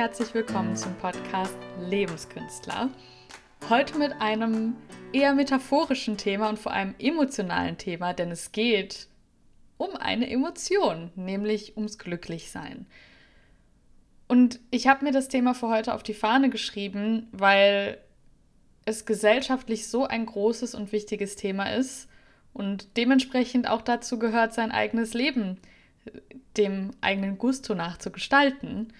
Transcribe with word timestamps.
Herzlich 0.00 0.32
willkommen 0.32 0.76
zum 0.76 0.94
Podcast 0.94 1.58
Lebenskünstler. 1.78 2.88
Heute 3.68 3.98
mit 3.98 4.12
einem 4.12 4.74
eher 5.12 5.34
metaphorischen 5.34 6.16
Thema 6.16 6.48
und 6.48 6.58
vor 6.58 6.72
allem 6.72 6.94
emotionalen 6.98 7.76
Thema, 7.76 8.14
denn 8.14 8.30
es 8.30 8.50
geht 8.50 9.08
um 9.76 9.94
eine 9.96 10.30
Emotion, 10.30 11.10
nämlich 11.16 11.76
ums 11.76 11.98
Glücklichsein. 11.98 12.86
Und 14.26 14.58
ich 14.70 14.86
habe 14.86 15.04
mir 15.04 15.12
das 15.12 15.28
Thema 15.28 15.52
für 15.52 15.68
heute 15.68 15.92
auf 15.92 16.02
die 16.02 16.14
Fahne 16.14 16.48
geschrieben, 16.48 17.28
weil 17.32 17.98
es 18.86 19.04
gesellschaftlich 19.04 19.86
so 19.86 20.06
ein 20.06 20.24
großes 20.24 20.74
und 20.74 20.92
wichtiges 20.92 21.36
Thema 21.36 21.74
ist 21.74 22.08
und 22.54 22.96
dementsprechend 22.96 23.68
auch 23.68 23.82
dazu 23.82 24.18
gehört, 24.18 24.54
sein 24.54 24.72
eigenes 24.72 25.12
Leben 25.12 25.58
dem 26.56 26.92
eigenen 27.02 27.36
Gusto 27.36 27.74
nach 27.74 27.98
zu 27.98 28.10
gestalten. 28.10 28.94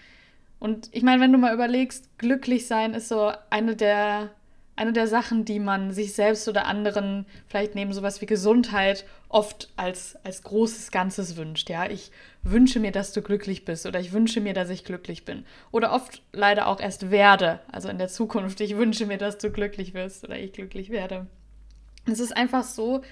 Und 0.61 0.89
ich 0.93 1.03
meine, 1.03 1.21
wenn 1.21 1.33
du 1.33 1.39
mal 1.39 1.55
überlegst, 1.55 2.19
glücklich 2.19 2.67
sein 2.67 2.95
ist 2.95 3.09
so 3.09 3.33
eine 3.49 3.75
der, 3.75 4.31
eine 4.77 4.93
der 4.93 5.09
Sachen, 5.09 5.45
die 5.45 5.59
man 5.59 5.91
sich 5.91 6.13
selbst 6.13 6.47
oder 6.49 6.67
anderen, 6.67 7.27
vielleicht 7.49 7.75
neben 7.75 7.93
sowas 7.93 8.21
wie 8.21 8.27
Gesundheit, 8.27 9.07
oft 9.29 9.71
als, 9.77 10.17
als 10.23 10.43
großes 10.43 10.91
Ganzes 10.91 11.37
wünscht. 11.37 11.71
Ja, 11.71 11.91
ich 11.91 12.13
wünsche 12.43 12.79
mir, 12.79 12.93
dass 12.93 13.13
du 13.13 13.23
glücklich 13.23 13.65
bist 13.65 13.87
oder 13.87 14.01
ich 14.01 14.13
wünsche 14.13 14.41
mir, 14.41 14.53
dass 14.53 14.69
ich 14.69 14.85
glücklich 14.85 15.25
bin. 15.25 15.45
Oder 15.73 15.93
oft 15.93 16.23
leider 16.33 16.69
auch 16.69 16.79
erst 16.79 17.11
werde, 17.11 17.61
also 17.73 17.89
in 17.89 17.99
der 17.99 18.09
Zukunft. 18.09 18.61
Ich 18.61 18.77
wünsche 18.77 19.07
mir, 19.07 19.19
dass 19.19 19.39
du 19.39 19.51
glücklich 19.51 19.95
wirst 19.95 20.25
oder 20.25 20.39
ich 20.39 20.53
glücklich 20.53 20.91
werde. 20.91 21.27
Es 22.07 22.21
ist 22.21 22.37
einfach 22.37 22.65
so, 22.65 23.03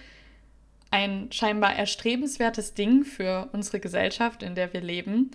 ein 0.90 1.30
scheinbar 1.32 1.76
erstrebenswertes 1.76 2.74
Ding 2.74 3.04
für 3.04 3.48
unsere 3.52 3.80
Gesellschaft, 3.80 4.42
in 4.42 4.54
der 4.54 4.72
wir 4.72 4.80
leben, 4.80 5.30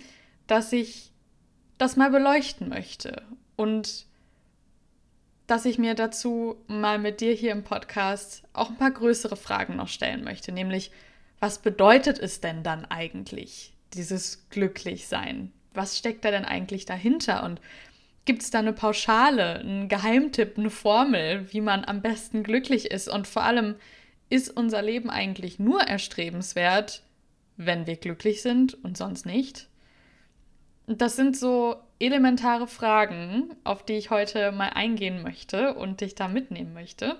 dass 0.46 0.72
ich 0.72 1.13
das 1.78 1.96
mal 1.96 2.10
beleuchten 2.10 2.68
möchte 2.68 3.22
und 3.56 4.06
dass 5.46 5.66
ich 5.66 5.78
mir 5.78 5.94
dazu 5.94 6.56
mal 6.68 6.98
mit 6.98 7.20
dir 7.20 7.32
hier 7.32 7.52
im 7.52 7.64
Podcast 7.64 8.44
auch 8.52 8.70
ein 8.70 8.78
paar 8.78 8.90
größere 8.90 9.36
Fragen 9.36 9.76
noch 9.76 9.88
stellen 9.88 10.24
möchte, 10.24 10.52
nämlich 10.52 10.90
was 11.40 11.58
bedeutet 11.58 12.18
es 12.18 12.40
denn 12.40 12.62
dann 12.62 12.86
eigentlich, 12.86 13.74
dieses 13.92 14.48
Glücklichsein? 14.48 15.52
Was 15.74 15.98
steckt 15.98 16.24
da 16.24 16.30
denn 16.30 16.44
eigentlich 16.44 16.86
dahinter 16.86 17.44
und 17.44 17.60
gibt 18.24 18.42
es 18.42 18.50
da 18.50 18.60
eine 18.60 18.72
Pauschale, 18.72 19.56
einen 19.56 19.88
Geheimtipp, 19.88 20.56
eine 20.56 20.70
Formel, 20.70 21.52
wie 21.52 21.60
man 21.60 21.84
am 21.84 22.00
besten 22.00 22.42
glücklich 22.42 22.90
ist 22.90 23.08
und 23.08 23.26
vor 23.26 23.42
allem, 23.42 23.74
ist 24.30 24.48
unser 24.56 24.80
Leben 24.80 25.10
eigentlich 25.10 25.58
nur 25.58 25.82
erstrebenswert, 25.82 27.02
wenn 27.56 27.86
wir 27.86 27.96
glücklich 27.96 28.40
sind 28.40 28.82
und 28.82 28.96
sonst 28.96 29.26
nicht? 29.26 29.68
Das 30.86 31.16
sind 31.16 31.36
so 31.36 31.76
elementare 31.98 32.66
Fragen, 32.66 33.54
auf 33.64 33.84
die 33.84 33.94
ich 33.94 34.10
heute 34.10 34.52
mal 34.52 34.70
eingehen 34.70 35.22
möchte 35.22 35.74
und 35.74 36.00
dich 36.00 36.14
da 36.14 36.28
mitnehmen 36.28 36.74
möchte. 36.74 37.16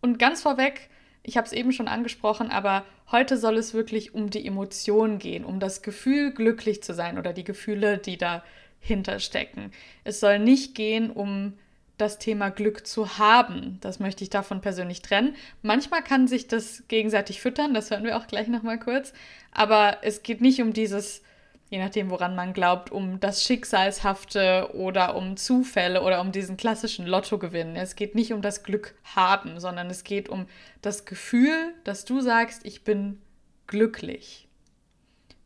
Und 0.00 0.18
ganz 0.18 0.42
vorweg, 0.42 0.90
ich 1.22 1.36
habe 1.36 1.46
es 1.46 1.52
eben 1.52 1.72
schon 1.72 1.88
angesprochen, 1.88 2.50
aber 2.50 2.84
heute 3.10 3.38
soll 3.38 3.56
es 3.56 3.74
wirklich 3.74 4.14
um 4.14 4.30
die 4.30 4.46
Emotion 4.46 5.18
gehen, 5.18 5.44
um 5.44 5.60
das 5.60 5.82
Gefühl, 5.82 6.32
glücklich 6.32 6.82
zu 6.82 6.92
sein 6.94 7.18
oder 7.18 7.32
die 7.32 7.44
Gefühle, 7.44 7.98
die 7.98 8.18
dahinter 8.18 9.18
stecken. 9.18 9.72
Es 10.04 10.20
soll 10.20 10.38
nicht 10.38 10.74
gehen 10.74 11.10
um 11.10 11.54
das 11.96 12.18
Thema 12.18 12.50
Glück 12.50 12.86
zu 12.86 13.18
haben. 13.18 13.78
Das 13.80 13.98
möchte 13.98 14.22
ich 14.22 14.30
davon 14.30 14.60
persönlich 14.60 15.02
trennen. 15.02 15.34
Manchmal 15.62 16.02
kann 16.02 16.28
sich 16.28 16.46
das 16.46 16.84
gegenseitig 16.86 17.40
füttern, 17.40 17.74
das 17.74 17.90
hören 17.90 18.04
wir 18.04 18.16
auch 18.16 18.28
gleich 18.28 18.48
nochmal 18.48 18.78
kurz. 18.78 19.12
Aber 19.50 19.98
es 20.02 20.22
geht 20.22 20.40
nicht 20.40 20.62
um 20.62 20.72
dieses, 20.72 21.22
je 21.70 21.78
nachdem, 21.78 22.10
woran 22.10 22.34
man 22.34 22.52
glaubt, 22.52 22.90
um 22.90 23.20
das 23.20 23.44
Schicksalshafte 23.44 24.70
oder 24.74 25.14
um 25.16 25.36
Zufälle 25.36 26.02
oder 26.02 26.20
um 26.20 26.32
diesen 26.32 26.56
klassischen 26.56 27.06
Lottogewinn. 27.06 27.76
Es 27.76 27.94
geht 27.94 28.14
nicht 28.14 28.32
um 28.32 28.42
das 28.42 28.62
Glück 28.62 28.94
haben, 29.04 29.60
sondern 29.60 29.90
es 29.90 30.04
geht 30.04 30.28
um 30.28 30.46
das 30.80 31.04
Gefühl, 31.04 31.74
dass 31.84 32.04
du 32.04 32.20
sagst, 32.20 32.64
ich 32.64 32.84
bin 32.84 33.20
glücklich. 33.66 34.48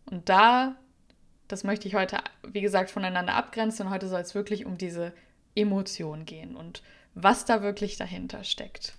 Und 0.05 0.29
da, 0.29 0.77
das 1.49 1.65
möchte 1.65 1.89
ich 1.89 1.95
heute, 1.95 2.19
wie 2.47 2.61
gesagt, 2.61 2.91
voneinander 2.91 3.35
abgrenzen. 3.35 3.91
Heute 3.91 4.09
soll 4.09 4.21
es 4.21 4.35
wirklich 4.35 4.65
um 4.65 4.79
diese 4.79 5.13
Emotion 5.55 6.25
gehen 6.25 6.57
und 6.57 6.83
was 7.15 7.45
da 7.45 7.63
wirklich 7.63 7.97
dahinter 7.97 8.45
steckt. 8.45 8.95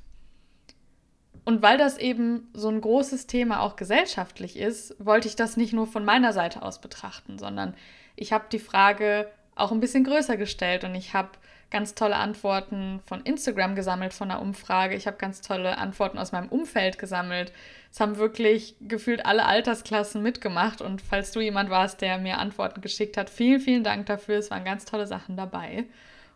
Und 1.46 1.62
weil 1.62 1.78
das 1.78 1.98
eben 1.98 2.50
so 2.54 2.70
ein 2.70 2.80
großes 2.80 3.28
Thema 3.28 3.62
auch 3.62 3.76
gesellschaftlich 3.76 4.58
ist, 4.58 4.96
wollte 5.04 5.28
ich 5.28 5.36
das 5.36 5.58
nicht 5.58 5.74
nur 5.74 5.88
von 5.88 6.06
meiner 6.06 6.32
Seite 6.32 6.62
aus 6.62 6.80
betrachten, 6.80 7.38
sondern 7.38 7.74
ich 8.16 8.32
habe 8.32 8.46
die 8.52 8.60
Frage 8.60 9.30
auch 9.56 9.72
ein 9.72 9.80
bisschen 9.80 10.04
größer 10.04 10.38
gestellt 10.38 10.84
und 10.84 10.96
ich 10.96 11.14
habe 11.14 11.30
ganz 11.70 11.96
tolle 11.96 12.16
Antworten 12.16 13.02
von 13.06 13.22
Instagram 13.22 13.76
gesammelt, 13.76 14.14
von 14.14 14.30
einer 14.30 14.42
Umfrage. 14.42 14.96
Ich 14.96 15.08
habe 15.08 15.18
ganz 15.18 15.42
tolle 15.42 15.78
Antworten 15.80 16.20
aus 16.20 16.32
meinem 16.32 16.50
Umfeld 16.50 17.00
gesammelt. 17.00 17.52
Es 17.92 18.00
haben 18.00 18.18
wirklich 18.18 18.76
gefühlt 18.80 19.26
alle 19.26 19.46
Altersklassen 19.46 20.22
mitgemacht 20.22 20.82
und 20.82 21.02
falls 21.02 21.32
du 21.32 21.42
jemand 21.42 21.72
warst, 21.72 22.02
der 22.02 22.20
mir 22.20 22.38
Antworten 22.38 22.82
geschickt 22.82 23.18
hat, 23.18 23.30
vielen, 23.30 23.60
vielen 23.60 23.84
Dank 23.84 24.06
dafür. 24.06 24.38
Es 24.38 24.52
waren 24.52 24.64
ganz 24.64 24.86
tolle 24.86 25.08
Sachen 25.08 25.36
dabei. 25.36 25.86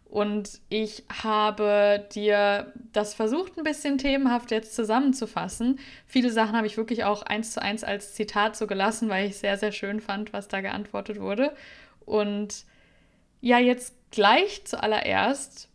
Und 0.09 0.61
ich 0.69 1.03
habe 1.21 2.07
dir 2.13 2.71
das 2.93 3.13
versucht, 3.13 3.57
ein 3.57 3.65
bisschen 3.65 3.97
themenhaft 3.97 4.51
jetzt 4.51 4.73
zusammenzufassen. 4.73 5.79
Viele 6.05 6.31
Sachen 6.31 6.55
habe 6.55 6.65
ich 6.65 6.77
wirklich 6.77 7.03
auch 7.03 7.23
eins 7.23 7.51
zu 7.51 7.61
eins 7.61 7.83
als 7.83 8.13
Zitat 8.13 8.55
so 8.55 8.67
gelassen, 8.67 9.09
weil 9.09 9.27
ich 9.27 9.37
sehr, 9.37 9.57
sehr 9.57 9.73
schön 9.73 9.99
fand, 9.99 10.31
was 10.31 10.47
da 10.47 10.61
geantwortet 10.61 11.19
wurde. 11.19 11.53
Und 12.05 12.63
ja, 13.41 13.59
jetzt 13.59 13.95
gleich 14.11 14.63
zuallererst 14.63 15.69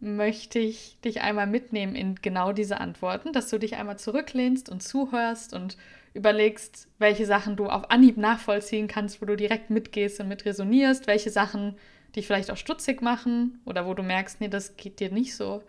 möchte 0.00 0.58
ich 0.58 0.98
dich 1.04 1.20
einmal 1.20 1.46
mitnehmen 1.46 1.94
in 1.94 2.16
genau 2.16 2.52
diese 2.52 2.80
Antworten, 2.80 3.32
dass 3.32 3.50
du 3.50 3.58
dich 3.58 3.76
einmal 3.76 3.98
zurücklehnst 3.98 4.68
und 4.68 4.82
zuhörst 4.82 5.54
und 5.54 5.76
überlegst, 6.12 6.88
welche 6.98 7.26
Sachen 7.26 7.54
du 7.54 7.66
auf 7.66 7.90
Anhieb 7.90 8.16
nachvollziehen 8.16 8.88
kannst, 8.88 9.22
wo 9.22 9.26
du 9.26 9.36
direkt 9.36 9.70
mitgehst 9.70 10.18
und 10.18 10.28
mit 10.28 10.44
resonierst, 10.44 11.06
welche 11.06 11.30
Sachen 11.30 11.76
dich 12.16 12.26
vielleicht 12.26 12.50
auch 12.50 12.56
stutzig 12.56 13.02
machen 13.02 13.60
oder 13.64 13.86
wo 13.86 13.94
du 13.94 14.02
merkst, 14.02 14.40
nee, 14.40 14.48
das 14.48 14.76
geht 14.76 15.00
dir 15.00 15.10
nicht 15.10 15.36
so. 15.36 15.62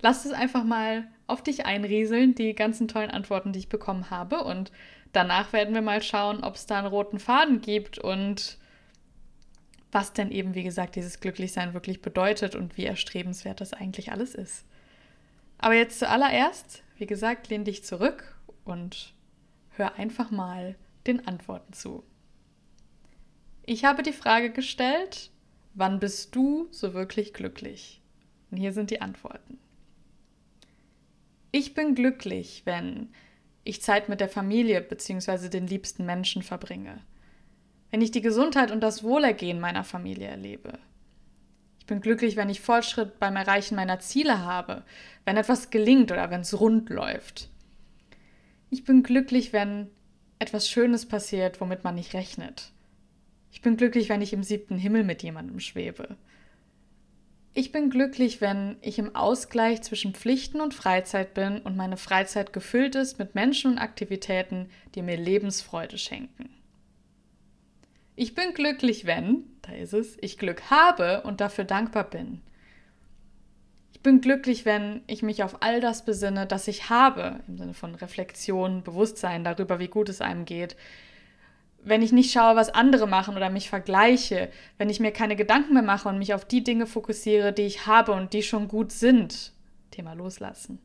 Lass 0.00 0.24
es 0.24 0.32
einfach 0.32 0.64
mal 0.64 1.08
auf 1.26 1.42
dich 1.42 1.66
einrieseln, 1.66 2.34
die 2.34 2.54
ganzen 2.54 2.88
tollen 2.88 3.10
Antworten, 3.10 3.52
die 3.52 3.60
ich 3.60 3.68
bekommen 3.68 4.10
habe. 4.10 4.44
Und 4.44 4.72
danach 5.12 5.52
werden 5.52 5.74
wir 5.74 5.82
mal 5.82 6.02
schauen, 6.02 6.42
ob 6.44 6.56
es 6.56 6.66
da 6.66 6.78
einen 6.78 6.88
roten 6.88 7.18
Faden 7.18 7.60
gibt 7.60 7.98
und 7.98 8.58
was 9.92 10.12
denn 10.12 10.32
eben, 10.32 10.54
wie 10.54 10.64
gesagt, 10.64 10.96
dieses 10.96 11.20
Glücklichsein 11.20 11.72
wirklich 11.72 12.02
bedeutet 12.02 12.56
und 12.56 12.76
wie 12.76 12.84
erstrebenswert 12.84 13.60
das 13.60 13.72
eigentlich 13.72 14.10
alles 14.10 14.34
ist. 14.34 14.66
Aber 15.58 15.74
jetzt 15.74 16.00
zuallererst, 16.00 16.82
wie 16.98 17.06
gesagt, 17.06 17.48
lehn 17.48 17.64
dich 17.64 17.84
zurück 17.84 18.36
und 18.64 19.14
hör 19.70 19.94
einfach 19.94 20.30
mal 20.30 20.74
den 21.06 21.26
Antworten 21.26 21.72
zu. 21.72 22.02
Ich 23.64 23.84
habe 23.84 24.02
die 24.02 24.12
Frage 24.12 24.50
gestellt, 24.50 25.30
Wann 25.74 25.98
bist 25.98 26.36
du 26.36 26.68
so 26.70 26.94
wirklich 26.94 27.34
glücklich? 27.34 28.00
Und 28.50 28.58
hier 28.58 28.72
sind 28.72 28.90
die 28.90 29.00
Antworten. 29.00 29.58
Ich 31.50 31.74
bin 31.74 31.96
glücklich, 31.96 32.62
wenn 32.64 33.08
ich 33.64 33.82
Zeit 33.82 34.08
mit 34.08 34.20
der 34.20 34.28
Familie 34.28 34.80
bzw. 34.80 35.48
den 35.48 35.66
liebsten 35.66 36.06
Menschen 36.06 36.42
verbringe. 36.42 37.00
Wenn 37.90 38.02
ich 38.02 38.12
die 38.12 38.20
Gesundheit 38.20 38.70
und 38.70 38.82
das 38.82 39.02
Wohlergehen 39.02 39.58
meiner 39.58 39.82
Familie 39.82 40.28
erlebe. 40.28 40.78
Ich 41.80 41.86
bin 41.86 42.00
glücklich, 42.00 42.36
wenn 42.36 42.50
ich 42.50 42.60
Fortschritt 42.60 43.18
beim 43.18 43.34
Erreichen 43.34 43.74
meiner 43.74 43.98
Ziele 43.98 44.44
habe, 44.44 44.84
wenn 45.24 45.36
etwas 45.36 45.70
gelingt 45.70 46.12
oder 46.12 46.30
wenn 46.30 46.42
es 46.42 46.58
rund 46.60 46.88
läuft. 46.88 47.50
Ich 48.70 48.84
bin 48.84 49.02
glücklich, 49.02 49.52
wenn 49.52 49.90
etwas 50.38 50.68
Schönes 50.68 51.06
passiert, 51.06 51.60
womit 51.60 51.82
man 51.82 51.96
nicht 51.96 52.14
rechnet. 52.14 52.70
Ich 53.54 53.62
bin 53.62 53.76
glücklich, 53.76 54.08
wenn 54.08 54.20
ich 54.20 54.32
im 54.32 54.42
siebten 54.42 54.76
Himmel 54.76 55.04
mit 55.04 55.22
jemandem 55.22 55.60
schwebe. 55.60 56.16
Ich 57.54 57.70
bin 57.70 57.88
glücklich, 57.88 58.40
wenn 58.40 58.78
ich 58.80 58.98
im 58.98 59.14
Ausgleich 59.14 59.80
zwischen 59.82 60.12
Pflichten 60.12 60.60
und 60.60 60.74
Freizeit 60.74 61.34
bin 61.34 61.60
und 61.60 61.76
meine 61.76 61.96
Freizeit 61.96 62.52
gefüllt 62.52 62.96
ist 62.96 63.20
mit 63.20 63.36
Menschen 63.36 63.70
und 63.70 63.78
Aktivitäten, 63.78 64.70
die 64.96 65.02
mir 65.02 65.16
Lebensfreude 65.16 65.98
schenken. 65.98 66.50
Ich 68.16 68.34
bin 68.34 68.54
glücklich, 68.54 69.06
wenn, 69.06 69.44
da 69.62 69.72
ist 69.72 69.94
es, 69.94 70.18
ich 70.20 70.36
Glück 70.36 70.68
habe 70.68 71.22
und 71.22 71.40
dafür 71.40 71.64
dankbar 71.64 72.10
bin. 72.10 72.40
Ich 73.92 74.00
bin 74.00 74.20
glücklich, 74.20 74.64
wenn 74.64 75.02
ich 75.06 75.22
mich 75.22 75.44
auf 75.44 75.62
all 75.62 75.80
das 75.80 76.04
besinne, 76.04 76.48
das 76.48 76.66
ich 76.66 76.90
habe, 76.90 77.38
im 77.46 77.56
Sinne 77.56 77.74
von 77.74 77.94
Reflexion, 77.94 78.82
Bewusstsein 78.82 79.44
darüber, 79.44 79.78
wie 79.78 79.86
gut 79.86 80.08
es 80.08 80.20
einem 80.20 80.44
geht, 80.44 80.74
wenn 81.84 82.02
ich 82.02 82.12
nicht 82.12 82.32
schaue, 82.32 82.56
was 82.56 82.70
andere 82.70 83.06
machen 83.06 83.36
oder 83.36 83.50
mich 83.50 83.68
vergleiche, 83.68 84.50
wenn 84.78 84.90
ich 84.90 85.00
mir 85.00 85.12
keine 85.12 85.36
Gedanken 85.36 85.74
mehr 85.74 85.82
mache 85.82 86.08
und 86.08 86.18
mich 86.18 86.34
auf 86.34 86.44
die 86.44 86.64
Dinge 86.64 86.86
fokussiere, 86.86 87.52
die 87.52 87.62
ich 87.62 87.86
habe 87.86 88.12
und 88.12 88.32
die 88.32 88.42
schon 88.42 88.68
gut 88.68 88.90
sind. 88.90 89.52
Thema 89.90 90.14
loslassen. 90.14 90.78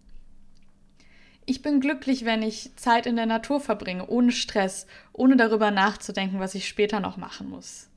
Ich 1.45 1.61
bin 1.63 1.79
glücklich, 1.79 2.25
wenn 2.25 2.43
ich 2.43 2.75
Zeit 2.75 3.07
in 3.07 3.15
der 3.15 3.25
Natur 3.25 3.59
verbringe, 3.59 4.07
ohne 4.07 4.31
Stress, 4.31 4.85
ohne 5.13 5.35
darüber 5.35 5.71
nachzudenken, 5.71 6.39
was 6.39 6.53
ich 6.53 6.67
später 6.67 6.99
noch 6.99 7.17
machen 7.17 7.49
muss. 7.49 7.89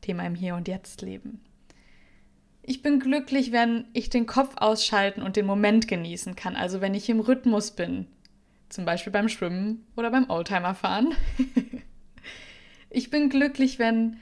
Thema 0.00 0.24
im 0.24 0.34
Hier 0.34 0.54
und 0.54 0.68
Jetzt 0.68 1.02
leben. 1.02 1.42
Ich 2.62 2.80
bin 2.80 3.00
glücklich, 3.00 3.52
wenn 3.52 3.84
ich 3.92 4.08
den 4.08 4.24
Kopf 4.24 4.54
ausschalten 4.56 5.20
und 5.20 5.36
den 5.36 5.44
Moment 5.44 5.86
genießen 5.86 6.34
kann, 6.34 6.56
also 6.56 6.80
wenn 6.80 6.94
ich 6.94 7.10
im 7.10 7.20
Rhythmus 7.20 7.72
bin, 7.72 8.06
zum 8.70 8.86
Beispiel 8.86 9.12
beim 9.12 9.28
Schwimmen 9.28 9.86
oder 9.96 10.10
beim 10.10 10.30
Oldtimerfahren. 10.30 11.14
ich 12.94 13.10
bin 13.10 13.28
glücklich, 13.28 13.78
wenn 13.78 14.18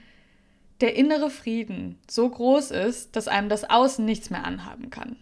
der 0.81 0.97
innere 0.97 1.31
Frieden 1.31 1.99
so 2.11 2.29
groß 2.29 2.73
ist, 2.73 3.15
dass 3.15 3.29
einem 3.29 3.49
das 3.49 3.69
Außen 3.69 4.05
nichts 4.05 4.31
mehr 4.31 4.45
anhaben 4.45 4.91
kann. 4.91 5.17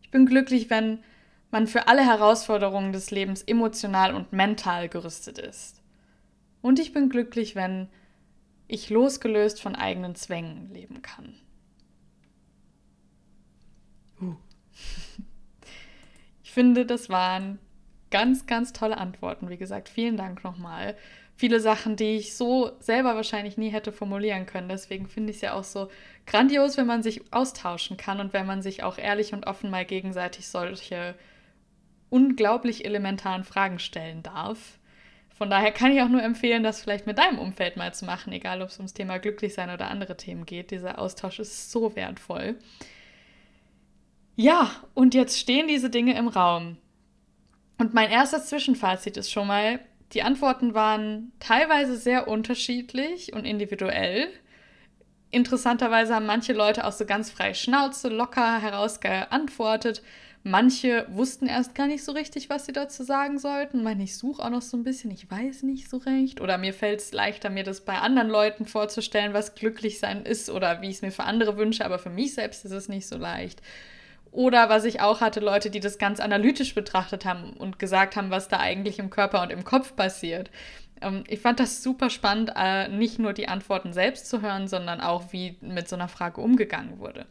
Ich 0.00 0.10
bin 0.10 0.26
glücklich, 0.26 0.70
wenn 0.70 1.02
man 1.50 1.66
für 1.66 1.86
alle 1.88 2.04
Herausforderungen 2.04 2.92
des 2.92 3.10
Lebens 3.10 3.42
emotional 3.42 4.14
und 4.14 4.32
mental 4.32 4.88
gerüstet 4.88 5.38
ist. 5.38 5.82
Und 6.62 6.78
ich 6.78 6.92
bin 6.92 7.10
glücklich, 7.10 7.54
wenn 7.54 7.88
ich 8.68 8.88
losgelöst 8.88 9.60
von 9.60 9.74
eigenen 9.74 10.14
Zwängen 10.14 10.72
leben 10.72 11.02
kann. 11.02 11.34
Uh. 14.20 14.36
Ich 16.44 16.54
finde, 16.54 16.84
das 16.84 17.08
waren 17.08 17.58
ganz, 18.10 18.44
ganz 18.44 18.74
tolle 18.74 18.98
Antworten. 18.98 19.48
Wie 19.48 19.56
gesagt, 19.56 19.88
vielen 19.88 20.18
Dank 20.18 20.44
nochmal. 20.44 20.96
Viele 21.34 21.60
Sachen, 21.60 21.96
die 21.96 22.16
ich 22.16 22.36
so 22.36 22.72
selber 22.78 23.16
wahrscheinlich 23.16 23.56
nie 23.56 23.70
hätte 23.70 23.90
formulieren 23.90 24.46
können. 24.46 24.68
Deswegen 24.68 25.08
finde 25.08 25.30
ich 25.30 25.36
es 25.36 25.42
ja 25.42 25.54
auch 25.54 25.64
so 25.64 25.88
grandios, 26.26 26.76
wenn 26.76 26.86
man 26.86 27.02
sich 27.02 27.32
austauschen 27.32 27.96
kann 27.96 28.20
und 28.20 28.32
wenn 28.32 28.46
man 28.46 28.62
sich 28.62 28.82
auch 28.82 28.98
ehrlich 28.98 29.32
und 29.32 29.46
offen 29.46 29.70
mal 29.70 29.84
gegenseitig 29.84 30.48
solche 30.48 31.14
unglaublich 32.10 32.84
elementaren 32.84 33.42
Fragen 33.42 33.78
stellen 33.78 34.22
darf. 34.22 34.78
Von 35.30 35.50
daher 35.50 35.72
kann 35.72 35.90
ich 35.90 36.02
auch 36.02 36.08
nur 36.08 36.22
empfehlen, 36.22 36.62
das 36.62 36.82
vielleicht 36.82 37.06
mit 37.06 37.18
deinem 37.18 37.38
Umfeld 37.38 37.76
mal 37.76 37.92
zu 37.94 38.04
machen, 38.04 38.32
egal 38.32 38.62
ob 38.62 38.68
es 38.68 38.76
ums 38.76 38.94
Thema 38.94 39.18
Glücklichsein 39.18 39.70
oder 39.70 39.90
andere 39.90 40.16
Themen 40.16 40.46
geht. 40.46 40.70
Dieser 40.70 40.98
Austausch 40.98 41.40
ist 41.40 41.72
so 41.72 41.96
wertvoll. 41.96 42.56
Ja, 44.36 44.70
und 44.94 45.14
jetzt 45.14 45.38
stehen 45.38 45.66
diese 45.66 45.90
Dinge 45.90 46.16
im 46.16 46.28
Raum. 46.28 46.76
Und 47.78 47.94
mein 47.94 48.10
erstes 48.10 48.46
Zwischenfazit 48.46 49.16
ist 49.16 49.32
schon 49.32 49.46
mal, 49.46 49.80
die 50.12 50.22
Antworten 50.22 50.74
waren 50.74 51.32
teilweise 51.40 51.96
sehr 51.96 52.28
unterschiedlich 52.28 53.32
und 53.32 53.44
individuell. 53.44 54.28
Interessanterweise 55.30 56.14
haben 56.14 56.26
manche 56.26 56.52
Leute 56.52 56.86
auch 56.86 56.92
so 56.92 57.06
ganz 57.06 57.30
frei 57.30 57.54
Schnauze, 57.54 58.08
locker 58.08 58.60
herausgeantwortet. 58.60 60.02
Manche 60.44 61.06
wussten 61.08 61.46
erst 61.46 61.74
gar 61.74 61.86
nicht 61.86 62.04
so 62.04 62.12
richtig, 62.12 62.50
was 62.50 62.66
sie 62.66 62.72
dazu 62.72 63.04
sagen 63.04 63.38
sollten. 63.38 63.82
Meine, 63.82 64.02
ich 64.02 64.18
suche 64.18 64.42
auch 64.42 64.50
noch 64.50 64.60
so 64.60 64.76
ein 64.76 64.82
bisschen, 64.82 65.10
ich 65.12 65.30
weiß 65.30 65.62
nicht 65.62 65.88
so 65.88 65.98
recht. 65.98 66.40
Oder 66.40 66.58
mir 66.58 66.74
fällt 66.74 67.00
es 67.00 67.12
leichter, 67.12 67.48
mir 67.48 67.62
das 67.62 67.84
bei 67.84 67.96
anderen 67.96 68.28
Leuten 68.28 68.66
vorzustellen, 68.66 69.34
was 69.34 69.54
glücklich 69.54 70.00
sein 70.00 70.26
ist 70.26 70.50
oder 70.50 70.82
wie 70.82 70.88
ich 70.88 70.96
es 70.96 71.02
mir 71.02 71.12
für 71.12 71.24
andere 71.24 71.56
wünsche, 71.56 71.84
aber 71.84 71.98
für 71.98 72.10
mich 72.10 72.34
selbst 72.34 72.64
ist 72.64 72.72
es 72.72 72.88
nicht 72.88 73.06
so 73.06 73.16
leicht. 73.16 73.62
Oder 74.32 74.70
was 74.70 74.86
ich 74.86 75.00
auch 75.00 75.20
hatte, 75.20 75.40
Leute, 75.40 75.70
die 75.70 75.80
das 75.80 75.98
ganz 75.98 76.18
analytisch 76.18 76.74
betrachtet 76.74 77.26
haben 77.26 77.52
und 77.52 77.78
gesagt 77.78 78.16
haben, 78.16 78.30
was 78.30 78.48
da 78.48 78.58
eigentlich 78.58 78.98
im 78.98 79.10
Körper 79.10 79.42
und 79.42 79.52
im 79.52 79.62
Kopf 79.62 79.94
passiert. 79.94 80.50
Ähm, 81.02 81.22
ich 81.28 81.40
fand 81.40 81.60
das 81.60 81.82
super 81.82 82.08
spannend, 82.08 82.50
äh, 82.56 82.88
nicht 82.88 83.18
nur 83.18 83.34
die 83.34 83.48
Antworten 83.48 83.92
selbst 83.92 84.28
zu 84.28 84.40
hören, 84.40 84.68
sondern 84.68 85.02
auch, 85.02 85.32
wie 85.32 85.56
mit 85.60 85.86
so 85.86 85.96
einer 85.96 86.08
Frage 86.08 86.40
umgegangen 86.40 86.98
wurde. 86.98 87.26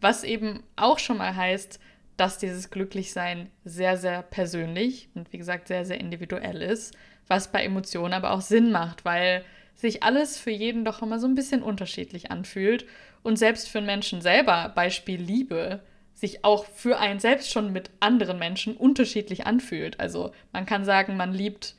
Was 0.00 0.24
eben 0.24 0.62
auch 0.76 0.98
schon 0.98 1.18
mal 1.18 1.36
heißt, 1.36 1.78
dass 2.16 2.38
dieses 2.38 2.70
Glücklichsein 2.70 3.50
sehr, 3.64 3.98
sehr 3.98 4.22
persönlich 4.22 5.10
und 5.14 5.30
wie 5.32 5.38
gesagt 5.38 5.68
sehr, 5.68 5.84
sehr 5.84 6.00
individuell 6.00 6.62
ist, 6.62 6.96
was 7.26 7.52
bei 7.52 7.62
Emotionen 7.62 8.14
aber 8.14 8.30
auch 8.30 8.40
Sinn 8.40 8.72
macht, 8.72 9.04
weil 9.04 9.44
sich 9.74 10.02
alles 10.02 10.38
für 10.38 10.52
jeden 10.52 10.84
doch 10.84 11.02
immer 11.02 11.18
so 11.18 11.26
ein 11.26 11.34
bisschen 11.34 11.62
unterschiedlich 11.62 12.30
anfühlt 12.30 12.86
und 13.22 13.36
selbst 13.36 13.68
für 13.68 13.78
einen 13.78 13.86
Menschen 13.86 14.20
selber, 14.22 14.72
Beispiel 14.74 15.20
Liebe, 15.20 15.82
sich 16.24 16.44
auch 16.44 16.64
für 16.64 16.98
einen 16.98 17.20
selbst 17.20 17.50
schon 17.50 17.72
mit 17.72 17.90
anderen 18.00 18.38
Menschen 18.38 18.76
unterschiedlich 18.76 19.46
anfühlt. 19.46 20.00
Also 20.00 20.32
man 20.52 20.64
kann 20.64 20.84
sagen, 20.84 21.16
man 21.16 21.34
liebt 21.34 21.74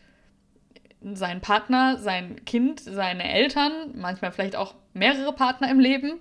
seinen 1.02 1.42
Partner, 1.42 1.98
sein 1.98 2.46
Kind, 2.46 2.80
seine 2.80 3.32
Eltern, 3.32 3.92
manchmal 3.96 4.32
vielleicht 4.32 4.56
auch 4.56 4.76
mehrere 4.94 5.34
Partner 5.34 5.70
im 5.72 5.80
Leben. 5.80 6.20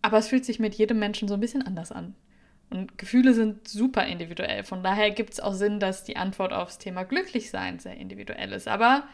Aber 0.00 0.18
es 0.18 0.28
fühlt 0.28 0.44
sich 0.44 0.58
mit 0.58 0.74
jedem 0.74 0.98
Menschen 0.98 1.28
so 1.28 1.34
ein 1.34 1.40
bisschen 1.40 1.66
anders 1.66 1.92
an. 1.92 2.14
Und 2.70 2.96
Gefühle 2.98 3.34
sind 3.34 3.68
super 3.68 4.06
individuell. 4.06 4.64
Von 4.64 4.82
daher 4.82 5.10
gibt 5.10 5.34
es 5.34 5.40
auch 5.40 5.52
Sinn, 5.52 5.78
dass 5.80 6.04
die 6.04 6.16
Antwort 6.16 6.52
aufs 6.52 6.78
Thema 6.78 7.04
Glücklichsein 7.04 7.78
sehr 7.78 7.96
individuell 7.96 8.52
ist. 8.52 8.68
Aber 8.68 9.04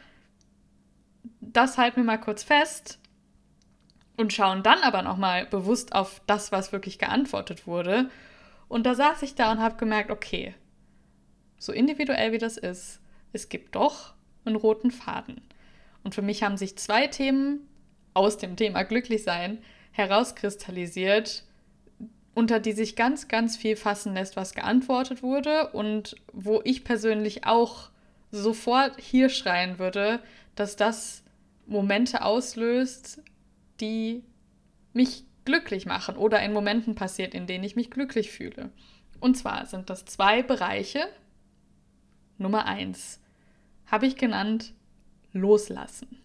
das 1.41 1.79
halten 1.79 1.97
wir 1.97 2.05
mal 2.05 2.19
kurz 2.19 2.45
fest 2.45 3.02
und 4.23 4.33
schauen 4.33 4.63
dann 4.63 4.79
aber 4.83 5.03
nochmal 5.03 5.47
bewusst 5.47 5.95
auf 5.95 6.23
das, 6.27 6.53
was 6.53 6.73
wirklich 6.73 6.99
geantwortet 6.99 7.67
wurde. 7.67 8.09
Und 8.69 8.87
da 8.87 8.95
saß 8.95 9.23
ich 9.23 9.35
da 9.35 9.53
und 9.53 9.61
habe 9.61 9.77
gemerkt, 9.77 10.11
okay, 10.11 10.55
so 11.59 11.73
individuell 11.73 12.33
wie 12.33 12.39
das 12.39 12.57
ist, 12.57 13.01
es 13.33 13.49
gibt 13.49 13.75
doch 13.75 14.15
einen 14.45 14.57
roten 14.57 14.91
Faden. 14.91 15.41
Und 16.05 16.15
für 16.15 16.23
mich 16.23 16.43
haben 16.43 16.57
sich 16.57 16.79
zwei 16.79 17.09
Themen 17.09 17.69
aus 18.15 18.39
dem 18.39 18.57
Thema 18.57 18.85
Glücklichsein 18.85 19.59
herauskristallisiert, 19.91 21.45
unter 22.35 22.61
die 22.61 22.73
sich 22.73 22.97
ganz, 22.97 23.29
ganz 23.29 23.57
viel 23.57 23.77
fassen 23.77 24.15
lässt, 24.15 24.37
was 24.37 24.55
geantwortet 24.55 25.23
wurde 25.23 25.69
und 25.73 26.17
wo 26.33 26.61
ich 26.65 26.85
persönlich 26.85 27.45
auch 27.45 27.91
sofort 28.31 29.01
hier 29.01 29.29
schreien 29.29 29.79
würde, 29.79 30.21
dass 30.55 30.77
das 30.77 31.25
Momente 31.67 32.25
auslöst, 32.25 33.21
die 33.83 34.25
mich 34.95 35.25
glücklich 35.45 35.85
machen 35.85 36.17
oder 36.17 36.41
in 36.43 36.53
Momenten 36.53 36.95
passiert, 36.95 37.35
in 37.35 37.47
denen 37.47 37.65
ich 37.65 37.77
mich 37.77 37.91
glücklich 37.91 38.31
fühle. 38.31 38.71
Und 39.21 39.37
zwar 39.37 39.67
sind 39.67 39.91
das 39.91 40.05
zwei 40.05 40.43
Bereiche. 40.43 41.01
Nummer 42.39 42.65
eins 42.65 43.21
habe 43.87 44.07
ich 44.07 44.17
genannt 44.17 44.73
Loslassen. 45.33 46.19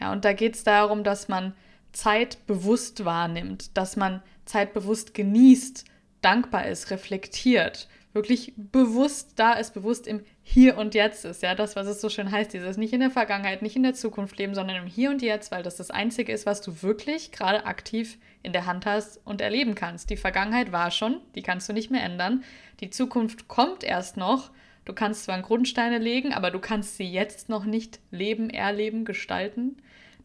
Ja, 0.00 0.12
und 0.12 0.24
da 0.24 0.32
geht 0.32 0.56
es 0.56 0.64
darum, 0.64 1.04
dass 1.04 1.28
man 1.28 1.54
Zeit 1.92 2.46
bewusst 2.46 3.04
wahrnimmt, 3.04 3.76
dass 3.76 3.96
man 3.96 4.22
Zeit 4.44 4.74
bewusst 4.74 5.14
genießt, 5.14 5.84
dankbar 6.20 6.66
ist, 6.66 6.90
reflektiert, 6.90 7.88
wirklich 8.12 8.52
bewusst 8.56 9.32
da 9.36 9.52
ist, 9.52 9.74
bewusst 9.74 10.06
im 10.06 10.24
Hier 10.48 10.78
und 10.78 10.94
Jetzt 10.94 11.24
ist. 11.24 11.42
Ja, 11.42 11.56
das, 11.56 11.74
was 11.74 11.88
es 11.88 12.00
so 12.00 12.08
schön 12.08 12.30
heißt, 12.30 12.52
dieses 12.52 12.76
nicht 12.76 12.92
in 12.92 13.00
der 13.00 13.10
Vergangenheit, 13.10 13.62
nicht 13.62 13.74
in 13.74 13.82
der 13.82 13.94
Zukunft 13.94 14.38
leben, 14.38 14.54
sondern 14.54 14.76
im 14.76 14.86
Hier 14.86 15.10
und 15.10 15.20
Jetzt, 15.20 15.50
weil 15.50 15.64
das 15.64 15.74
das 15.74 15.90
Einzige 15.90 16.32
ist, 16.32 16.46
was 16.46 16.62
du 16.62 16.82
wirklich 16.82 17.32
gerade 17.32 17.66
aktiv 17.66 18.16
in 18.44 18.52
der 18.52 18.64
Hand 18.64 18.86
hast 18.86 19.20
und 19.24 19.40
erleben 19.40 19.74
kannst. 19.74 20.08
Die 20.08 20.16
Vergangenheit 20.16 20.70
war 20.70 20.92
schon, 20.92 21.20
die 21.34 21.42
kannst 21.42 21.68
du 21.68 21.72
nicht 21.72 21.90
mehr 21.90 22.04
ändern. 22.04 22.44
Die 22.78 22.90
Zukunft 22.90 23.48
kommt 23.48 23.82
erst 23.82 24.16
noch. 24.16 24.52
Du 24.84 24.92
kannst 24.92 25.24
zwar 25.24 25.42
Grundsteine 25.42 25.98
legen, 25.98 26.32
aber 26.32 26.52
du 26.52 26.60
kannst 26.60 26.96
sie 26.96 27.10
jetzt 27.10 27.48
noch 27.48 27.64
nicht 27.64 27.98
leben, 28.12 28.48
erleben, 28.48 29.04
gestalten. 29.04 29.76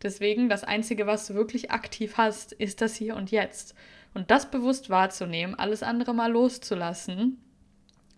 Deswegen, 0.04 0.50
das 0.50 0.64
Einzige, 0.64 1.08
was 1.08 1.26
du 1.26 1.34
wirklich 1.34 1.72
aktiv 1.72 2.14
hast, 2.18 2.54
ist 2.54 2.82
das 2.82 2.94
Hier 2.96 3.16
und 3.16 3.32
Jetzt. 3.32 3.74
Und 4.14 4.30
das 4.30 4.52
bewusst 4.52 4.92
wahrzunehmen, 4.92 5.56
alles 5.56 5.82
andere 5.82 6.14
mal 6.14 6.32
loszulassen 6.32 7.40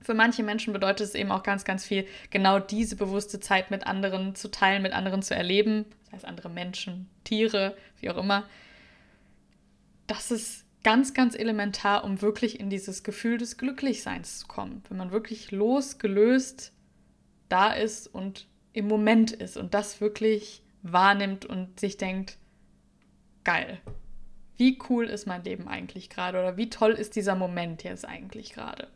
für 0.04 0.14
manche 0.14 0.44
Menschen 0.44 0.74
bedeutet 0.74 1.08
es 1.08 1.16
eben 1.16 1.32
auch 1.32 1.44
ganz, 1.44 1.64
ganz 1.64 1.86
viel, 1.86 2.06
genau 2.30 2.60
diese 2.60 2.96
bewusste 2.96 3.40
Zeit 3.40 3.72
mit 3.72 3.88
anderen 3.88 4.36
zu 4.36 4.52
teilen, 4.52 4.84
mit 4.84 4.94
anderen 4.94 5.22
zu 5.22 5.34
erleben. 5.34 5.86
Das 6.06 6.14
heißt, 6.14 6.26
andere 6.26 6.50
Menschen, 6.50 7.10
Tiere, 7.24 7.76
wie 8.00 8.10
auch 8.10 8.18
immer. 8.18 8.48
Das 10.08 10.30
ist 10.30 10.66
ganz, 10.84 11.14
ganz 11.14 11.36
elementar, 11.36 12.04
um 12.04 12.22
wirklich 12.22 12.60
in 12.60 12.70
dieses 12.70 13.04
Gefühl 13.04 13.38
des 13.38 13.58
Glücklichseins 13.58 14.40
zu 14.40 14.48
kommen. 14.48 14.84
Wenn 14.90 14.98
man 14.98 15.12
wirklich 15.12 15.52
losgelöst 15.52 16.74
da 17.50 17.72
ist 17.72 18.08
und 18.08 18.48
im 18.74 18.88
Moment 18.88 19.32
ist 19.32 19.58
und 19.58 19.74
das 19.74 20.02
wirklich 20.02 20.64
wahrnimmt 20.82 21.46
und 21.46 21.80
sich 21.80 21.98
denkt, 21.98 22.38
geil. 23.44 23.80
Wie 24.58 24.78
cool 24.90 25.06
ist 25.06 25.26
mein 25.26 25.44
Leben 25.44 25.68
eigentlich 25.68 26.10
gerade 26.10 26.40
oder 26.40 26.58
wie 26.58 26.70
toll 26.70 26.92
ist 26.92 27.16
dieser 27.16 27.36
Moment 27.36 27.84
jetzt 27.84 28.06
eigentlich 28.06 28.54
gerade? 28.54 28.88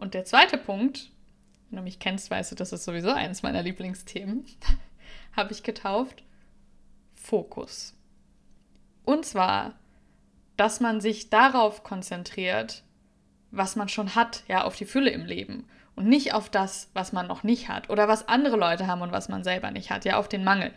Und 0.00 0.14
der 0.14 0.24
zweite 0.24 0.56
Punkt, 0.56 1.10
wenn 1.68 1.76
du 1.76 1.82
mich 1.82 1.98
kennst, 1.98 2.30
weißt 2.30 2.52
du, 2.52 2.56
das 2.56 2.72
ist 2.72 2.84
sowieso 2.84 3.10
eines 3.10 3.42
meiner 3.42 3.62
Lieblingsthemen, 3.62 4.46
habe 5.36 5.52
ich 5.52 5.62
getauft 5.62 6.24
Fokus. 7.14 7.94
Und 9.04 9.26
zwar, 9.26 9.74
dass 10.56 10.80
man 10.80 11.02
sich 11.02 11.28
darauf 11.28 11.82
konzentriert, 11.82 12.82
was 13.50 13.76
man 13.76 13.90
schon 13.90 14.14
hat, 14.14 14.42
ja, 14.48 14.64
auf 14.64 14.74
die 14.74 14.86
Fülle 14.86 15.10
im 15.10 15.26
Leben 15.26 15.68
und 15.96 16.08
nicht 16.08 16.32
auf 16.32 16.48
das, 16.48 16.88
was 16.94 17.12
man 17.12 17.26
noch 17.26 17.42
nicht 17.42 17.68
hat 17.68 17.90
oder 17.90 18.08
was 18.08 18.26
andere 18.26 18.56
Leute 18.56 18.86
haben 18.86 19.02
und 19.02 19.12
was 19.12 19.28
man 19.28 19.44
selber 19.44 19.70
nicht 19.70 19.90
hat, 19.90 20.06
ja, 20.06 20.18
auf 20.18 20.28
den 20.28 20.44
Mangel. 20.44 20.72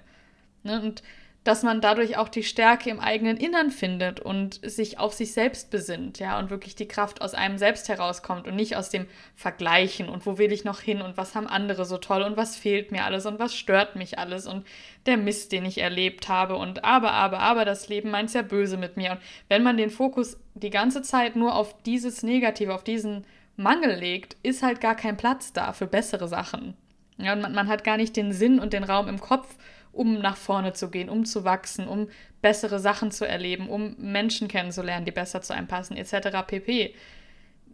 Ne? 0.64 0.82
Und 0.82 1.02
dass 1.44 1.64
man 1.64 1.82
dadurch 1.82 2.18
auch 2.18 2.30
die 2.30 2.44
Stärke 2.44 2.90
im 2.90 3.00
eigenen 3.00 3.38
Innern 3.38 3.70
findet 3.70 4.20
und 4.20 4.60
sich 4.64 4.98
auf 4.98 5.14
sich 5.14 5.34
selbst 5.34 5.72
besinnt, 5.72 6.20
ja, 6.20 6.40
und 6.40 6.50
wirklich 6.50 6.76
die 6.76 6.88
Kraft 6.88 7.22
aus 7.22 7.34
einem 7.34 7.58
selbst 7.58 7.90
herauskommt 7.90 8.48
und 8.48 8.56
nicht 8.56 8.78
aus 8.78 8.90
dem 8.90 9.08
Vergleichen 9.36 10.08
und 10.08 10.26
wo 10.26 10.38
will 10.38 10.52
ich 10.52 10.64
noch 10.64 10.80
hin 10.80 11.02
und 11.02 11.18
was 11.18 11.36
haben 11.36 11.48
andere 11.48 11.86
so 11.86 11.98
toll 11.98 12.22
und 12.22 12.38
was 12.38 12.56
fehlt 12.56 12.92
mir 12.92 13.04
alles 13.04 13.26
und 13.26 13.40
was 13.40 13.56
stört 13.56 13.96
mich 13.96 14.20
alles 14.20 14.48
und 14.48 14.66
der 15.06 15.18
Mist, 15.18 15.52
den 15.52 15.66
ich 15.66 15.80
erlebt 15.80 16.30
habe 16.30 16.56
und 16.56 16.86
aber, 16.86 17.12
aber, 17.12 17.40
aber 17.40 17.66
das 17.66 17.90
Leben 17.90 18.10
meint 18.10 18.34
ja 18.34 18.42
böse 18.42 18.78
mit 18.78 18.96
mir. 18.96 19.12
Und 19.12 19.20
wenn 19.50 19.64
man 19.64 19.76
den 19.76 19.90
Fokus 19.90 20.38
die 20.54 20.70
ganze 20.70 21.02
Zeit 21.02 21.36
nur 21.36 21.56
auf 21.56 21.76
dieses 21.84 22.24
Negative, 22.24 22.74
auf 22.74 22.84
diesen 22.84 23.26
Mangel 23.58 23.96
legt, 23.96 24.38
ist 24.44 24.64
halt 24.64 24.80
gar 24.82 24.96
kein 24.96 25.18
Platz 25.18 25.52
da 25.52 25.74
für 25.74 25.88
bessere 25.88 26.28
Sachen. 26.28 26.76
Ja, 27.18 27.34
und 27.34 27.42
man, 27.42 27.54
man 27.54 27.68
hat 27.68 27.84
gar 27.84 27.98
nicht 27.98 28.16
den 28.16 28.32
Sinn 28.32 28.60
und 28.60 28.74
den 28.74 28.84
Raum 28.84 29.08
im 29.08 29.20
Kopf, 29.20 29.56
um 29.94 30.20
nach 30.20 30.36
vorne 30.36 30.74
zu 30.74 30.90
gehen, 30.90 31.08
um 31.08 31.24
zu 31.24 31.46
wachsen, 31.46 31.88
um 31.88 32.10
bessere 32.42 32.80
Sachen 32.80 33.12
zu 33.12 33.26
erleben, 33.26 33.70
um 33.70 33.96
Menschen 33.98 34.48
kennenzulernen, 34.48 35.06
die 35.06 35.12
besser 35.12 35.42
zu 35.42 35.54
einem 35.54 35.68
passen, 35.68 35.96
etc. 35.96 36.46
pp. 36.46 36.94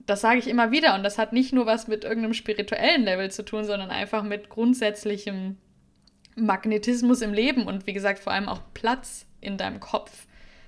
Das 0.05 0.21
sage 0.21 0.39
ich 0.39 0.47
immer 0.47 0.71
wieder 0.71 0.95
und 0.95 1.03
das 1.03 1.17
hat 1.17 1.33
nicht 1.33 1.53
nur 1.53 1.65
was 1.65 1.87
mit 1.87 2.03
irgendeinem 2.03 2.33
spirituellen 2.33 3.03
Level 3.03 3.31
zu 3.31 3.43
tun, 3.43 3.63
sondern 3.63 3.89
einfach 3.89 4.23
mit 4.23 4.49
grundsätzlichem 4.49 5.57
Magnetismus 6.35 7.21
im 7.21 7.33
Leben 7.33 7.65
und 7.65 7.87
wie 7.87 7.93
gesagt 7.93 8.19
vor 8.19 8.33
allem 8.33 8.49
auch 8.49 8.61
Platz 8.73 9.25
in 9.41 9.57
deinem 9.57 9.79
Kopf. 9.79 10.27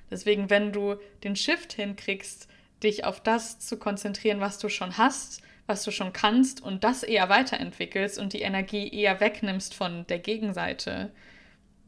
Deswegen, 0.10 0.50
wenn 0.50 0.72
du 0.72 0.96
den 1.24 1.36
Shift 1.36 1.74
hinkriegst, 1.74 2.48
dich 2.84 3.06
auf 3.06 3.22
das 3.22 3.60
zu 3.60 3.78
konzentrieren, 3.78 4.40
was 4.40 4.58
du 4.58 4.70
schon 4.70 4.98
hast, 4.98 5.42
was 5.68 5.84
du 5.84 5.92
schon 5.92 6.14
kannst 6.14 6.62
und 6.62 6.84
das 6.84 7.04
eher 7.04 7.30
weiterentwickelst 7.30 8.20
und 8.20 8.34
die 8.34 8.42
Energie 8.42 8.90
eher 8.94 9.20
wegnimmst 9.20 9.74
von 9.74 10.06
der 10.08 10.20
Gegenseite, 10.20 11.12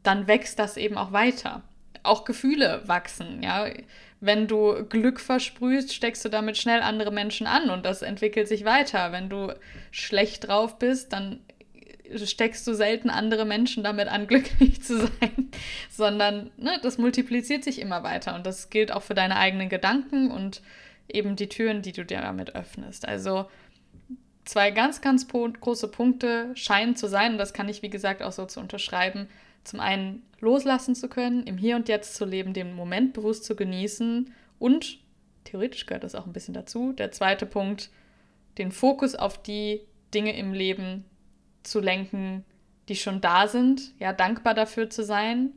dann 0.04 0.28
wächst 0.28 0.58
das 0.60 0.76
eben 0.76 0.96
auch 0.96 1.12
weiter. 1.12 1.62
Auch 2.04 2.24
Gefühle 2.24 2.82
wachsen, 2.86 3.42
ja. 3.42 3.66
Wenn 4.20 4.46
du 4.46 4.84
Glück 4.86 5.20
versprühst, 5.20 5.92
steckst 5.92 6.24
du 6.24 6.28
damit 6.28 6.56
schnell 6.56 6.80
andere 6.80 7.10
Menschen 7.10 7.46
an 7.46 7.70
und 7.70 7.84
das 7.84 8.02
entwickelt 8.02 8.48
sich 8.48 8.64
weiter. 8.64 9.12
Wenn 9.12 9.28
du 9.28 9.52
schlecht 9.90 10.48
drauf 10.48 10.78
bist, 10.78 11.12
dann 11.12 11.40
steckst 12.24 12.66
du 12.66 12.74
selten 12.74 13.10
andere 13.10 13.44
Menschen 13.44 13.82
damit 13.82 14.08
an, 14.08 14.26
glücklich 14.28 14.82
zu 14.82 14.98
sein, 14.98 15.50
sondern 15.90 16.50
ne, 16.56 16.78
das 16.82 16.98
multipliziert 16.98 17.64
sich 17.64 17.80
immer 17.80 18.02
weiter 18.02 18.34
und 18.34 18.46
das 18.46 18.70
gilt 18.70 18.92
auch 18.92 19.02
für 19.02 19.14
deine 19.14 19.36
eigenen 19.36 19.68
Gedanken 19.68 20.30
und 20.30 20.62
eben 21.08 21.36
die 21.36 21.48
Türen, 21.48 21.82
die 21.82 21.92
du 21.92 22.04
dir 22.04 22.20
damit 22.20 22.54
öffnest. 22.54 23.06
Also 23.06 23.46
zwei 24.44 24.70
ganz, 24.70 25.00
ganz 25.00 25.26
große 25.28 25.88
Punkte 25.88 26.50
scheinen 26.54 26.96
zu 26.96 27.08
sein 27.08 27.32
und 27.32 27.38
das 27.38 27.52
kann 27.52 27.68
ich, 27.68 27.82
wie 27.82 27.90
gesagt, 27.90 28.22
auch 28.22 28.32
so 28.32 28.46
zu 28.46 28.60
unterschreiben 28.60 29.28
zum 29.64 29.80
einen 29.80 30.22
loslassen 30.40 30.94
zu 30.94 31.08
können, 31.08 31.42
im 31.44 31.58
Hier 31.58 31.76
und 31.76 31.88
Jetzt 31.88 32.14
zu 32.14 32.24
leben, 32.24 32.52
den 32.52 32.74
Moment 32.74 33.12
bewusst 33.14 33.44
zu 33.44 33.56
genießen 33.56 34.32
und 34.58 34.98
theoretisch 35.44 35.86
gehört 35.86 36.04
das 36.04 36.14
auch 36.14 36.26
ein 36.26 36.32
bisschen 36.32 36.54
dazu. 36.54 36.92
Der 36.92 37.12
zweite 37.12 37.46
Punkt, 37.46 37.90
den 38.58 38.72
Fokus 38.72 39.14
auf 39.14 39.42
die 39.42 39.80
Dinge 40.12 40.36
im 40.36 40.52
Leben 40.52 41.04
zu 41.62 41.80
lenken, 41.80 42.44
die 42.88 42.96
schon 42.96 43.20
da 43.20 43.48
sind, 43.48 43.94
ja, 43.98 44.12
dankbar 44.12 44.54
dafür 44.54 44.90
zu 44.90 45.02
sein 45.02 45.52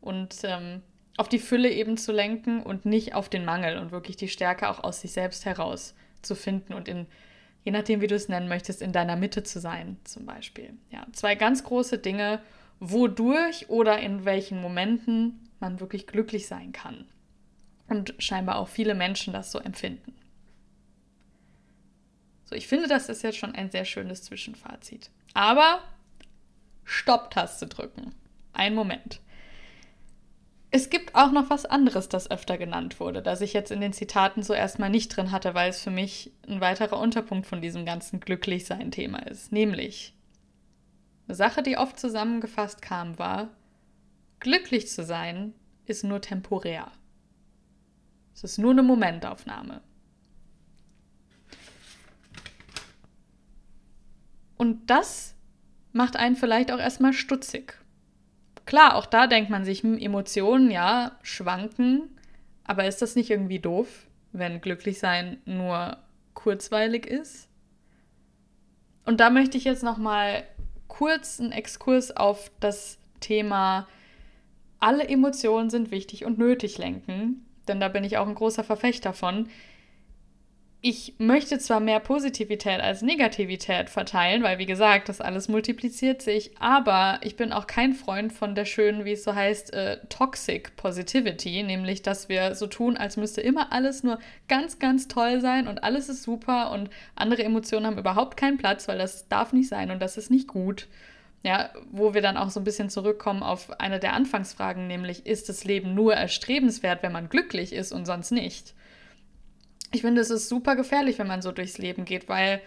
und 0.00 0.36
ähm, 0.42 0.82
auf 1.16 1.28
die 1.28 1.38
Fülle 1.38 1.70
eben 1.70 1.96
zu 1.96 2.12
lenken 2.12 2.62
und 2.62 2.84
nicht 2.84 3.14
auf 3.14 3.28
den 3.28 3.44
Mangel 3.44 3.78
und 3.78 3.92
wirklich 3.92 4.16
die 4.16 4.28
Stärke 4.28 4.68
auch 4.68 4.82
aus 4.82 5.00
sich 5.00 5.12
selbst 5.12 5.44
heraus 5.44 5.94
zu 6.22 6.34
finden 6.34 6.72
und 6.72 6.88
in, 6.88 7.06
je 7.64 7.72
nachdem, 7.72 8.00
wie 8.00 8.06
du 8.06 8.14
es 8.14 8.28
nennen 8.28 8.48
möchtest, 8.48 8.82
in 8.82 8.92
deiner 8.92 9.16
Mitte 9.16 9.42
zu 9.42 9.60
sein, 9.60 9.96
zum 10.04 10.26
Beispiel. 10.26 10.74
Ja, 10.90 11.06
zwei 11.12 11.34
ganz 11.34 11.62
große 11.64 11.98
Dinge, 11.98 12.40
wodurch 12.84 13.68
oder 13.68 14.00
in 14.00 14.24
welchen 14.24 14.60
Momenten 14.60 15.48
man 15.60 15.78
wirklich 15.78 16.08
glücklich 16.08 16.48
sein 16.48 16.72
kann. 16.72 17.06
Und 17.86 18.14
scheinbar 18.18 18.56
auch 18.56 18.66
viele 18.66 18.94
Menschen 18.94 19.32
das 19.32 19.52
so 19.52 19.60
empfinden. 19.60 20.14
So, 22.44 22.56
ich 22.56 22.66
finde, 22.66 22.88
das 22.88 23.08
ist 23.08 23.22
jetzt 23.22 23.38
schon 23.38 23.54
ein 23.54 23.70
sehr 23.70 23.84
schönes 23.84 24.24
Zwischenfazit. 24.24 25.10
Aber 25.32 25.78
Stopp-Taste 26.84 27.68
drücken. 27.68 28.14
Ein 28.52 28.74
Moment. 28.74 29.20
Es 30.72 30.90
gibt 30.90 31.14
auch 31.14 31.30
noch 31.30 31.50
was 31.50 31.66
anderes, 31.66 32.08
das 32.08 32.30
öfter 32.30 32.58
genannt 32.58 32.98
wurde, 32.98 33.22
das 33.22 33.42
ich 33.42 33.52
jetzt 33.52 33.70
in 33.70 33.80
den 33.80 33.92
Zitaten 33.92 34.42
so 34.42 34.54
erstmal 34.54 34.90
nicht 34.90 35.16
drin 35.16 35.30
hatte, 35.30 35.54
weil 35.54 35.70
es 35.70 35.82
für 35.82 35.90
mich 35.90 36.32
ein 36.48 36.60
weiterer 36.60 36.98
Unterpunkt 36.98 37.46
von 37.46 37.60
diesem 37.60 37.86
ganzen 37.86 38.18
Glücklichsein-Thema 38.18 39.18
ist. 39.20 39.52
Nämlich 39.52 40.14
eine 41.26 41.34
Sache, 41.34 41.62
die 41.62 41.76
oft 41.76 41.98
zusammengefasst 41.98 42.82
kam, 42.82 43.18
war, 43.18 43.50
glücklich 44.40 44.88
zu 44.88 45.04
sein 45.04 45.54
ist 45.86 46.04
nur 46.04 46.20
temporär. 46.20 46.90
Es 48.34 48.44
ist 48.44 48.58
nur 48.58 48.72
eine 48.72 48.82
Momentaufnahme. 48.82 49.82
Und 54.56 54.90
das 54.90 55.34
macht 55.92 56.16
einen 56.16 56.36
vielleicht 56.36 56.72
auch 56.72 56.78
erstmal 56.78 57.12
stutzig. 57.12 57.78
Klar, 58.64 58.94
auch 58.96 59.06
da 59.06 59.26
denkt 59.26 59.50
man 59.50 59.64
sich, 59.64 59.82
hm, 59.82 59.98
Emotionen, 59.98 60.70
ja, 60.70 61.18
schwanken, 61.22 62.16
aber 62.64 62.86
ist 62.86 63.02
das 63.02 63.16
nicht 63.16 63.30
irgendwie 63.30 63.58
doof, 63.58 64.06
wenn 64.32 64.60
glücklich 64.60 64.98
sein 64.98 65.38
nur 65.44 65.98
kurzweilig 66.34 67.06
ist? 67.06 67.48
Und 69.04 69.18
da 69.18 69.30
möchte 69.30 69.58
ich 69.58 69.64
jetzt 69.64 69.82
noch 69.82 69.98
mal 69.98 70.44
kurzen 70.92 71.52
Exkurs 71.52 72.14
auf 72.14 72.50
das 72.60 72.98
Thema 73.20 73.88
alle 74.78 75.08
Emotionen 75.08 75.70
sind 75.70 75.90
wichtig 75.90 76.26
und 76.26 76.36
nötig 76.36 76.76
lenken, 76.76 77.46
denn 77.66 77.80
da 77.80 77.88
bin 77.88 78.04
ich 78.04 78.18
auch 78.18 78.28
ein 78.28 78.34
großer 78.34 78.62
Verfechter 78.62 79.14
von 79.14 79.48
ich 80.84 81.14
möchte 81.18 81.60
zwar 81.60 81.78
mehr 81.78 82.00
Positivität 82.00 82.80
als 82.80 83.02
Negativität 83.02 83.88
verteilen, 83.88 84.42
weil 84.42 84.58
wie 84.58 84.66
gesagt, 84.66 85.08
das 85.08 85.20
alles 85.20 85.48
multipliziert 85.48 86.22
sich, 86.22 86.50
aber 86.58 87.20
ich 87.22 87.36
bin 87.36 87.52
auch 87.52 87.68
kein 87.68 87.92
Freund 87.92 88.32
von 88.32 88.56
der 88.56 88.64
schönen, 88.64 89.04
wie 89.04 89.12
es 89.12 89.22
so 89.22 89.32
heißt, 89.32 89.72
äh, 89.74 89.98
Toxic 90.08 90.74
Positivity, 90.74 91.62
nämlich 91.62 92.02
dass 92.02 92.28
wir 92.28 92.56
so 92.56 92.66
tun, 92.66 92.96
als 92.96 93.16
müsste 93.16 93.40
immer 93.40 93.72
alles 93.72 94.02
nur 94.02 94.18
ganz, 94.48 94.80
ganz 94.80 95.06
toll 95.06 95.40
sein 95.40 95.68
und 95.68 95.84
alles 95.84 96.08
ist 96.08 96.24
super 96.24 96.72
und 96.72 96.90
andere 97.14 97.44
Emotionen 97.44 97.86
haben 97.86 97.98
überhaupt 97.98 98.36
keinen 98.36 98.58
Platz, 98.58 98.88
weil 98.88 98.98
das 98.98 99.28
darf 99.28 99.52
nicht 99.52 99.68
sein 99.68 99.92
und 99.92 100.02
das 100.02 100.16
ist 100.16 100.32
nicht 100.32 100.48
gut. 100.48 100.88
Ja, 101.44 101.70
wo 101.90 102.14
wir 102.14 102.22
dann 102.22 102.36
auch 102.36 102.50
so 102.50 102.60
ein 102.60 102.64
bisschen 102.64 102.88
zurückkommen 102.90 103.42
auf 103.42 103.80
eine 103.80 103.98
der 104.00 104.14
Anfangsfragen, 104.14 104.86
nämlich 104.88 105.26
ist 105.26 105.48
das 105.48 105.64
Leben 105.64 105.94
nur 105.94 106.14
erstrebenswert, 106.14 107.02
wenn 107.02 107.12
man 107.12 107.28
glücklich 107.28 107.72
ist 107.72 107.92
und 107.92 108.04
sonst 108.04 108.30
nicht? 108.32 108.74
Ich 109.92 110.00
finde, 110.00 110.20
es 110.20 110.30
ist 110.30 110.48
super 110.48 110.74
gefährlich, 110.74 111.18
wenn 111.18 111.26
man 111.26 111.42
so 111.42 111.52
durchs 111.52 111.78
Leben 111.78 112.04
geht, 112.04 112.28
weil 112.28 112.60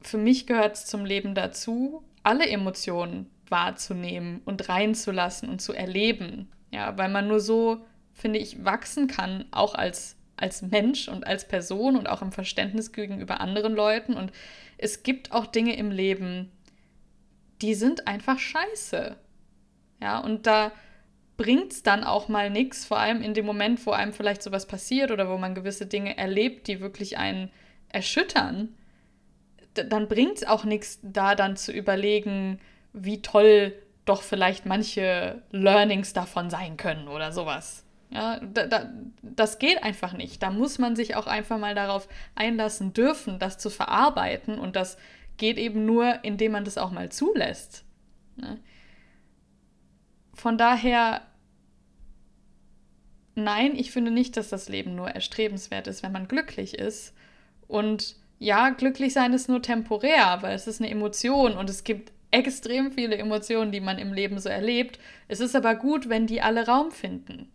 für 0.00 0.18
mich 0.18 0.46
gehört 0.46 0.76
es 0.76 0.86
zum 0.86 1.04
Leben 1.04 1.34
dazu, 1.34 2.04
alle 2.22 2.46
Emotionen 2.48 3.30
wahrzunehmen 3.48 4.40
und 4.44 4.68
reinzulassen 4.68 5.48
und 5.48 5.60
zu 5.60 5.72
erleben. 5.72 6.50
Ja, 6.70 6.96
weil 6.98 7.08
man 7.08 7.28
nur 7.28 7.40
so, 7.40 7.84
finde 8.12 8.38
ich, 8.38 8.64
wachsen 8.64 9.08
kann, 9.08 9.46
auch 9.50 9.74
als, 9.74 10.16
als 10.36 10.62
Mensch 10.62 11.08
und 11.08 11.26
als 11.26 11.48
Person 11.48 11.96
und 11.96 12.08
auch 12.08 12.22
im 12.22 12.32
Verständnis 12.32 12.92
gegenüber 12.92 13.40
anderen 13.40 13.74
Leuten. 13.74 14.14
Und 14.14 14.32
es 14.76 15.02
gibt 15.02 15.32
auch 15.32 15.46
Dinge 15.46 15.76
im 15.76 15.90
Leben, 15.90 16.52
die 17.62 17.74
sind 17.74 18.06
einfach 18.06 18.38
scheiße. 18.38 19.16
Ja, 20.00 20.18
und 20.18 20.46
da 20.46 20.70
bringt 21.38 21.72
es 21.72 21.82
dann 21.82 22.04
auch 22.04 22.28
mal 22.28 22.50
nichts, 22.50 22.84
vor 22.84 22.98
allem 22.98 23.22
in 23.22 23.32
dem 23.32 23.46
Moment, 23.46 23.86
wo 23.86 23.92
einem 23.92 24.12
vielleicht 24.12 24.42
sowas 24.42 24.66
passiert 24.66 25.10
oder 25.10 25.30
wo 25.30 25.38
man 25.38 25.54
gewisse 25.54 25.86
Dinge 25.86 26.18
erlebt, 26.18 26.66
die 26.66 26.80
wirklich 26.80 27.16
einen 27.16 27.50
erschüttern, 27.88 28.74
dann 29.72 30.08
bringt 30.08 30.38
es 30.38 30.46
auch 30.46 30.64
nichts, 30.64 30.98
da 31.02 31.36
dann 31.36 31.56
zu 31.56 31.72
überlegen, 31.72 32.58
wie 32.92 33.22
toll 33.22 33.72
doch 34.04 34.22
vielleicht 34.22 34.66
manche 34.66 35.40
Learnings 35.52 36.12
davon 36.12 36.50
sein 36.50 36.76
können 36.76 37.06
oder 37.06 37.30
sowas. 37.30 37.84
Ja, 38.10 38.40
da, 38.40 38.66
da, 38.66 38.90
das 39.22 39.58
geht 39.58 39.82
einfach 39.82 40.14
nicht. 40.14 40.42
Da 40.42 40.50
muss 40.50 40.78
man 40.78 40.96
sich 40.96 41.14
auch 41.14 41.26
einfach 41.26 41.58
mal 41.58 41.74
darauf 41.74 42.08
einlassen 42.34 42.94
dürfen, 42.94 43.38
das 43.38 43.58
zu 43.58 43.70
verarbeiten. 43.70 44.58
Und 44.58 44.76
das 44.76 44.96
geht 45.36 45.58
eben 45.58 45.84
nur, 45.84 46.24
indem 46.24 46.52
man 46.52 46.64
das 46.64 46.78
auch 46.78 46.90
mal 46.90 47.10
zulässt. 47.10 47.84
Ne? 48.36 48.58
Von 50.38 50.56
daher 50.56 51.22
nein, 53.34 53.74
ich 53.74 53.90
finde 53.90 54.10
nicht, 54.10 54.36
dass 54.36 54.48
das 54.48 54.68
Leben 54.68 54.94
nur 54.94 55.10
erstrebenswert 55.10 55.88
ist, 55.88 56.02
wenn 56.02 56.12
man 56.12 56.28
glücklich 56.28 56.78
ist. 56.78 57.12
Und 57.66 58.16
ja, 58.38 58.70
glücklich 58.70 59.12
sein 59.12 59.32
ist 59.32 59.48
nur 59.48 59.62
temporär, 59.62 60.38
weil 60.42 60.54
es 60.54 60.68
ist 60.68 60.80
eine 60.80 60.90
Emotion 60.90 61.56
und 61.56 61.68
es 61.68 61.82
gibt 61.82 62.12
extrem 62.30 62.92
viele 62.92 63.16
Emotionen, 63.16 63.72
die 63.72 63.80
man 63.80 63.98
im 63.98 64.12
Leben 64.12 64.38
so 64.38 64.48
erlebt. 64.48 65.00
Es 65.26 65.40
ist 65.40 65.56
aber 65.56 65.74
gut, 65.74 66.08
wenn 66.08 66.28
die 66.28 66.40
alle 66.40 66.66
Raum 66.66 66.92
finden. 66.92 67.50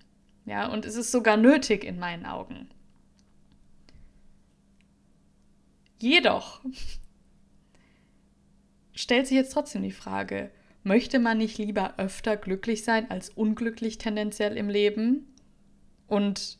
Ja, 0.45 0.67
und 0.67 0.85
es 0.85 0.97
ist 0.97 1.11
sogar 1.11 1.37
nötig 1.37 1.85
in 1.85 1.99
meinen 1.99 2.25
Augen. 2.25 2.69
Jedoch 5.99 6.59
stellt 8.93 9.27
sich 9.27 9.37
jetzt 9.37 9.53
trotzdem 9.53 9.83
die 9.83 9.91
Frage, 9.91 10.51
möchte 10.83 11.19
man 11.19 11.37
nicht 11.37 11.57
lieber 11.57 11.95
öfter 11.97 12.37
glücklich 12.37 12.83
sein 12.83 13.09
als 13.09 13.29
unglücklich 13.29 13.97
tendenziell 13.97 14.57
im 14.57 14.69
Leben? 14.69 15.33
Und 16.07 16.59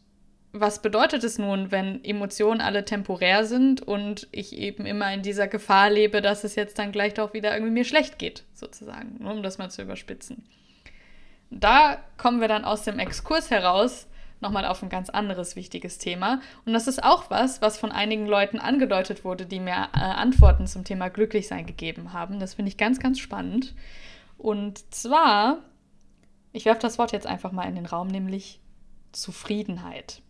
was 0.54 0.82
bedeutet 0.82 1.24
es 1.24 1.40
nun, 1.40 1.72
wenn 1.72 2.04
Emotionen 2.04 2.62
alle 2.62 2.86
temporär 2.86 3.44
sind 3.46 3.82
und 3.82 4.28
ich 4.32 4.56
eben 4.56 4.86
immer 4.86 5.12
in 5.12 5.24
dieser 5.24 5.48
Gefahr 5.48 5.90
lebe, 5.90 6.22
dass 6.22 6.44
es 6.44 6.56
jetzt 6.56 6.78
dann 6.78 6.92
gleich 6.92 7.16
doch 7.16 7.34
wieder 7.34 7.54
irgendwie 7.54 7.74
mir 7.74 7.86
schlecht 7.86 8.20
geht, 8.20 8.44
sozusagen, 8.54 9.26
um 9.26 9.42
das 9.42 9.58
mal 9.58 9.72
zu 9.72 9.82
überspitzen. 9.82 10.46
Da 11.50 11.98
kommen 12.18 12.40
wir 12.40 12.48
dann 12.48 12.66
aus 12.66 12.84
dem 12.84 13.00
Exkurs 13.00 13.50
heraus 13.50 14.08
nochmal 14.44 14.66
auf 14.66 14.84
ein 14.84 14.90
ganz 14.90 15.10
anderes 15.10 15.56
wichtiges 15.56 15.98
Thema. 15.98 16.42
Und 16.66 16.74
das 16.74 16.88
ist 16.88 17.04
auch 17.04 17.32
was, 17.32 17.62
was 17.64 17.80
von 17.80 17.92
einigen 17.92 18.28
Leuten 18.28 18.60
angedeutet 18.60 19.24
wurde, 19.24 19.48
die 19.48 19.60
mir 19.60 19.90
äh, 19.94 20.00
Antworten 20.00 20.68
zum 20.68 20.84
Thema 20.84 21.10
Glücklichsein 21.10 21.66
gegeben 21.66 22.14
haben. 22.14 22.40
Das 22.40 22.54
finde 22.54 22.70
ich 22.70 22.78
ganz, 22.78 23.00
ganz 23.00 23.20
spannend. 23.20 23.74
Und 24.38 24.94
zwar, 24.94 25.60
ich 26.52 26.66
werfe 26.66 26.82
das 26.82 26.98
Wort 26.98 27.12
jetzt 27.12 27.28
einfach 27.28 27.52
mal 27.52 27.68
in 27.68 27.76
den 27.76 27.86
Raum, 27.86 28.08
nämlich 28.08 28.60
Zufriedenheit. 29.12 30.22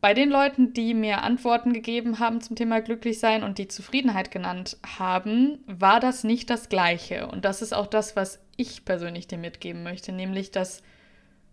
Bei 0.00 0.14
den 0.14 0.30
Leuten, 0.30 0.72
die 0.72 0.94
mir 0.94 1.22
Antworten 1.22 1.72
gegeben 1.72 2.18
haben 2.18 2.40
zum 2.40 2.54
Thema 2.54 2.80
Glücklichsein 2.80 3.42
und 3.42 3.58
die 3.58 3.66
Zufriedenheit 3.66 4.30
genannt 4.30 4.76
haben, 4.86 5.58
war 5.66 5.98
das 6.00 6.22
nicht 6.22 6.48
das 6.50 6.68
Gleiche. 6.68 7.26
Und 7.26 7.44
das 7.44 7.62
ist 7.62 7.74
auch 7.74 7.86
das, 7.86 8.14
was 8.14 8.38
ich 8.56 8.84
persönlich 8.84 9.26
dir 9.26 9.38
mitgeben 9.38 9.82
möchte, 9.82 10.12
nämlich 10.12 10.50
dass 10.50 10.82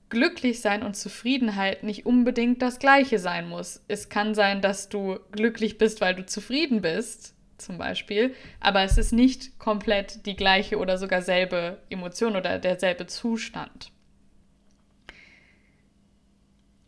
Glücklichsein 0.10 0.84
und 0.84 0.96
Zufriedenheit 0.96 1.82
nicht 1.82 2.06
unbedingt 2.06 2.62
das 2.62 2.78
Gleiche 2.78 3.18
sein 3.18 3.50
muss. 3.50 3.82
Es 3.88 4.10
kann 4.10 4.36
sein, 4.36 4.62
dass 4.62 4.88
du 4.88 5.18
glücklich 5.32 5.80
bist, 5.80 6.02
weil 6.02 6.14
du 6.14 6.24
zufrieden 6.24 6.82
bist, 6.82 7.34
zum 7.64 7.78
Beispiel, 7.78 8.36
aber 8.60 8.84
es 8.84 8.98
ist 8.98 9.14
nicht 9.14 9.58
komplett 9.60 10.26
die 10.26 10.36
gleiche 10.36 10.78
oder 10.78 10.98
sogar 10.98 11.22
selbe 11.22 11.80
Emotion 11.90 12.36
oder 12.36 12.60
derselbe 12.60 13.08
Zustand 13.08 13.92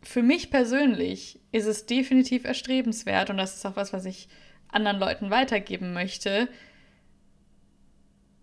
für 0.06 0.22
mich 0.22 0.50
persönlich 0.50 1.40
ist 1.50 1.66
es 1.66 1.84
definitiv 1.84 2.44
erstrebenswert 2.44 3.28
und 3.28 3.38
das 3.38 3.56
ist 3.56 3.66
auch 3.66 3.76
was, 3.76 3.92
was 3.92 4.04
ich 4.04 4.28
anderen 4.68 4.98
Leuten 4.98 5.30
weitergeben 5.30 5.92
möchte, 5.92 6.48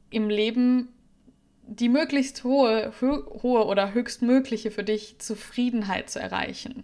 im 0.10 0.30
Leben 0.30 0.90
die 1.66 1.88
möglichst 1.88 2.44
hohe, 2.44 2.92
hohe 3.02 3.66
oder 3.66 3.94
höchstmögliche 3.94 4.72
für 4.72 4.84
dich 4.84 5.20
Zufriedenheit 5.20 6.10
zu 6.10 6.20
erreichen. 6.20 6.84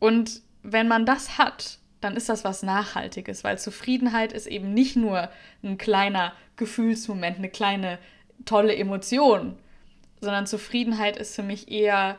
Und 0.00 0.42
wenn 0.64 0.88
man 0.88 1.06
das 1.06 1.38
hat, 1.38 1.78
dann 2.00 2.16
ist 2.16 2.28
das 2.28 2.44
was 2.44 2.62
Nachhaltiges, 2.62 3.44
weil 3.44 3.58
Zufriedenheit 3.58 4.32
ist 4.32 4.46
eben 4.46 4.72
nicht 4.72 4.96
nur 4.96 5.30
ein 5.62 5.78
kleiner 5.78 6.32
Gefühlsmoment, 6.56 7.38
eine 7.38 7.48
kleine 7.48 7.98
tolle 8.44 8.76
Emotion, 8.76 9.56
sondern 10.20 10.46
Zufriedenheit 10.46 11.16
ist 11.16 11.34
für 11.34 11.42
mich 11.42 11.70
eher 11.70 12.18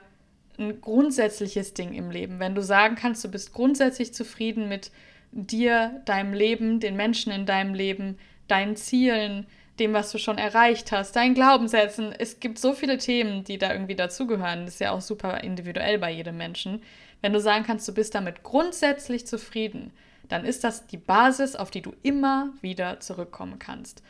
ein 0.58 0.82
grundsätzliches 0.82 1.74
Ding 1.74 1.94
im 1.94 2.12
Leben. 2.12 2.40
Wenn 2.40 2.56
du 2.56 2.62
sagen 2.62 2.96
kannst, 2.96 3.24
du 3.24 3.30
bist 3.30 3.54
grundsätzlich 3.54 4.14
zufrieden 4.14 4.68
mit 4.68 4.92
dir, 5.32 6.02
deinem 6.06 6.34
Leben, 6.34 6.80
den 6.80 6.96
Menschen 6.96 7.32
in 7.32 7.46
deinem 7.46 7.74
Leben, 7.74 8.18
deinen 8.48 8.76
Zielen, 8.76 9.46
dem, 9.80 9.94
was 9.94 10.12
du 10.12 10.18
schon 10.18 10.38
erreicht 10.38 10.92
hast, 10.92 11.16
deinen 11.16 11.36
Glaubenssätzen. 11.36 12.14
Es 12.18 12.40
gibt 12.40 12.60
so 12.60 12.74
viele 12.74 12.98
Themen, 12.98 13.46
die 13.46 13.58
da 13.58 13.72
irgendwie 13.72 13.96
dazugehören. 13.96 14.66
Das 14.66 14.76
ist 14.76 14.82
ja 14.82 14.92
auch 14.92 15.02
super 15.02 15.42
individuell 15.42 15.98
bei 15.98 16.12
jedem 16.12 16.38
Menschen. 16.38 16.82
Wenn 17.22 17.34
du 17.34 17.40
sagen 17.40 17.66
kannst, 17.66 17.88
du 17.88 17.94
bist 17.94 18.16
damit 18.16 18.44
grundsätzlich 18.44 19.28
zufrieden, 19.28 19.92
dann 20.28 20.46
ist 20.46 20.64
das 20.64 20.88
die 20.88 20.98
Basis, 20.98 21.56
auf 21.56 21.72
die 21.72 21.82
du 21.82 21.94
immer 22.04 22.54
wieder 22.62 23.00
zurückkommen 23.00 23.60
kannst 23.60 24.04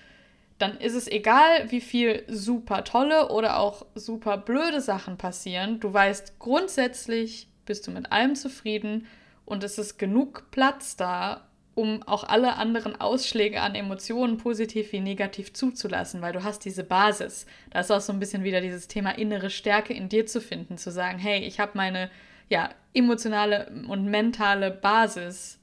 dann 0.60 0.78
ist 0.78 0.94
es 0.94 1.08
egal, 1.08 1.72
wie 1.72 1.82
viel 1.82 2.24
super 2.28 2.84
tolle 2.84 3.30
oder 3.30 3.60
auch 3.60 3.86
super 3.96 4.38
blöde 4.38 4.82
Sachen 4.82 5.18
passieren. 5.18 5.80
Du 5.80 5.92
weißt, 5.92 6.38
grundsätzlich 6.38 7.48
bist 7.66 7.88
du 7.88 7.92
mit 7.92 8.12
allem 8.12 8.36
zufrieden 8.36 9.08
und 9.46 9.64
es 9.64 9.78
ist 9.78 9.98
genug 9.98 10.52
Platz 10.52 10.98
da, 10.98 11.48
um 11.80 12.04
auch 12.04 12.26
alle 12.26 12.58
anderen 12.58 13.00
Ausschläge 13.00 13.62
an 13.62 13.74
Emotionen, 13.74 14.36
positiv 14.36 14.92
wie 14.92 15.00
negativ, 15.00 15.54
zuzulassen, 15.54 16.22
weil 16.22 16.34
du 16.34 16.44
hast 16.44 16.66
diese 16.66 16.84
Basis. 16.84 17.46
Da 17.70 17.80
ist 17.80 17.90
auch 17.90 18.02
so 18.02 18.12
ein 18.12 18.20
bisschen 18.20 18.44
wieder 18.44 18.60
dieses 18.60 18.90
Thema 18.90 19.12
innere 19.12 19.50
Stärke 19.50 19.94
in 19.94 20.10
dir 20.10 20.26
zu 20.26 20.42
finden, 20.42 20.78
zu 20.78 20.92
sagen, 20.92 21.20
hey, 21.20 21.40
ich 21.40 21.62
habe 21.62 21.72
meine 21.76 22.12
ja, 22.50 22.70
emotionale 22.94 23.72
und 23.88 24.06
mentale 24.08 24.72
Basis 24.72 25.58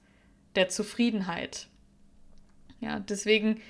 der 0.55 0.71
Zufriedenheit. 0.71 1.67
Ja, 2.81 2.99
deswegen 2.99 3.61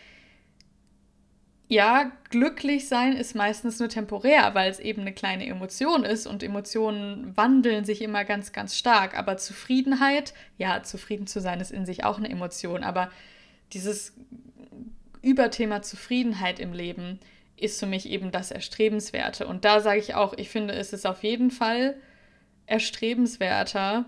ja, 1.68 2.12
glücklich 2.30 2.88
sein 2.88 3.14
ist 3.14 3.34
meistens 3.34 3.80
nur 3.80 3.88
temporär, 3.88 4.54
weil 4.54 4.70
es 4.70 4.78
eben 4.78 5.00
eine 5.00 5.12
kleine 5.12 5.46
Emotion 5.46 6.04
ist 6.04 6.26
und 6.26 6.42
Emotionen 6.42 7.36
wandeln 7.36 7.84
sich 7.84 8.02
immer 8.02 8.24
ganz, 8.24 8.52
ganz 8.52 8.76
stark. 8.76 9.18
Aber 9.18 9.36
Zufriedenheit, 9.36 10.32
ja, 10.58 10.82
zufrieden 10.84 11.26
zu 11.26 11.40
sein 11.40 11.60
ist 11.60 11.72
in 11.72 11.84
sich 11.84 12.04
auch 12.04 12.18
eine 12.18 12.30
Emotion, 12.30 12.84
aber 12.84 13.10
dieses 13.72 14.14
Überthema 15.22 15.82
Zufriedenheit 15.82 16.60
im 16.60 16.72
Leben 16.72 17.18
ist 17.56 17.80
für 17.80 17.86
mich 17.86 18.08
eben 18.08 18.30
das 18.30 18.52
Erstrebenswerte. 18.52 19.46
Und 19.46 19.64
da 19.64 19.80
sage 19.80 19.98
ich 19.98 20.14
auch, 20.14 20.34
ich 20.36 20.50
finde, 20.50 20.74
es 20.74 20.92
ist 20.92 21.06
auf 21.06 21.24
jeden 21.24 21.50
Fall 21.50 21.96
erstrebenswerter, 22.66 24.04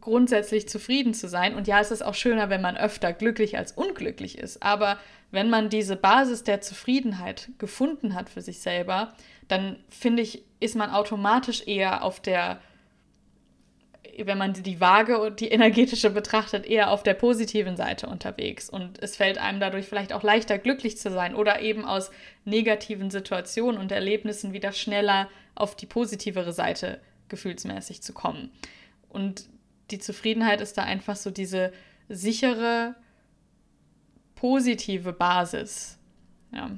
grundsätzlich 0.00 0.68
zufrieden 0.68 1.14
zu 1.14 1.28
sein. 1.28 1.54
Und 1.54 1.68
ja, 1.68 1.80
es 1.80 1.92
ist 1.92 2.02
auch 2.02 2.14
schöner, 2.14 2.50
wenn 2.50 2.62
man 2.62 2.76
öfter 2.76 3.12
glücklich 3.12 3.56
als 3.56 3.72
unglücklich 3.72 4.38
ist. 4.38 4.62
Aber 4.62 4.98
wenn 5.32 5.50
man 5.50 5.70
diese 5.70 5.96
Basis 5.96 6.44
der 6.44 6.60
Zufriedenheit 6.60 7.48
gefunden 7.58 8.14
hat 8.14 8.30
für 8.30 8.42
sich 8.42 8.60
selber, 8.60 9.14
dann 9.48 9.76
finde 9.88 10.22
ich, 10.22 10.44
ist 10.60 10.76
man 10.76 10.90
automatisch 10.90 11.66
eher 11.66 12.04
auf 12.04 12.20
der, 12.20 12.60
wenn 14.18 14.36
man 14.36 14.52
die 14.52 14.80
Waage 14.80 15.18
und 15.18 15.40
die 15.40 15.48
energetische 15.48 16.10
betrachtet, 16.10 16.66
eher 16.66 16.90
auf 16.90 17.02
der 17.02 17.14
positiven 17.14 17.76
Seite 17.76 18.06
unterwegs. 18.06 18.68
Und 18.68 19.02
es 19.02 19.16
fällt 19.16 19.38
einem 19.38 19.58
dadurch 19.58 19.86
vielleicht 19.86 20.12
auch 20.12 20.22
leichter, 20.22 20.58
glücklich 20.58 20.98
zu 20.98 21.10
sein 21.10 21.34
oder 21.34 21.60
eben 21.60 21.86
aus 21.86 22.10
negativen 22.44 23.10
Situationen 23.10 23.80
und 23.80 23.90
Erlebnissen 23.90 24.52
wieder 24.52 24.72
schneller 24.72 25.28
auf 25.54 25.74
die 25.76 25.86
positivere 25.86 26.52
Seite 26.52 27.00
gefühlsmäßig 27.28 28.02
zu 28.02 28.12
kommen. 28.12 28.52
Und 29.08 29.48
die 29.90 29.98
Zufriedenheit 29.98 30.60
ist 30.60 30.76
da 30.76 30.82
einfach 30.82 31.16
so 31.16 31.30
diese 31.30 31.72
sichere, 32.10 32.94
positive 34.42 35.12
Basis, 35.12 36.00
ja, 36.52 36.72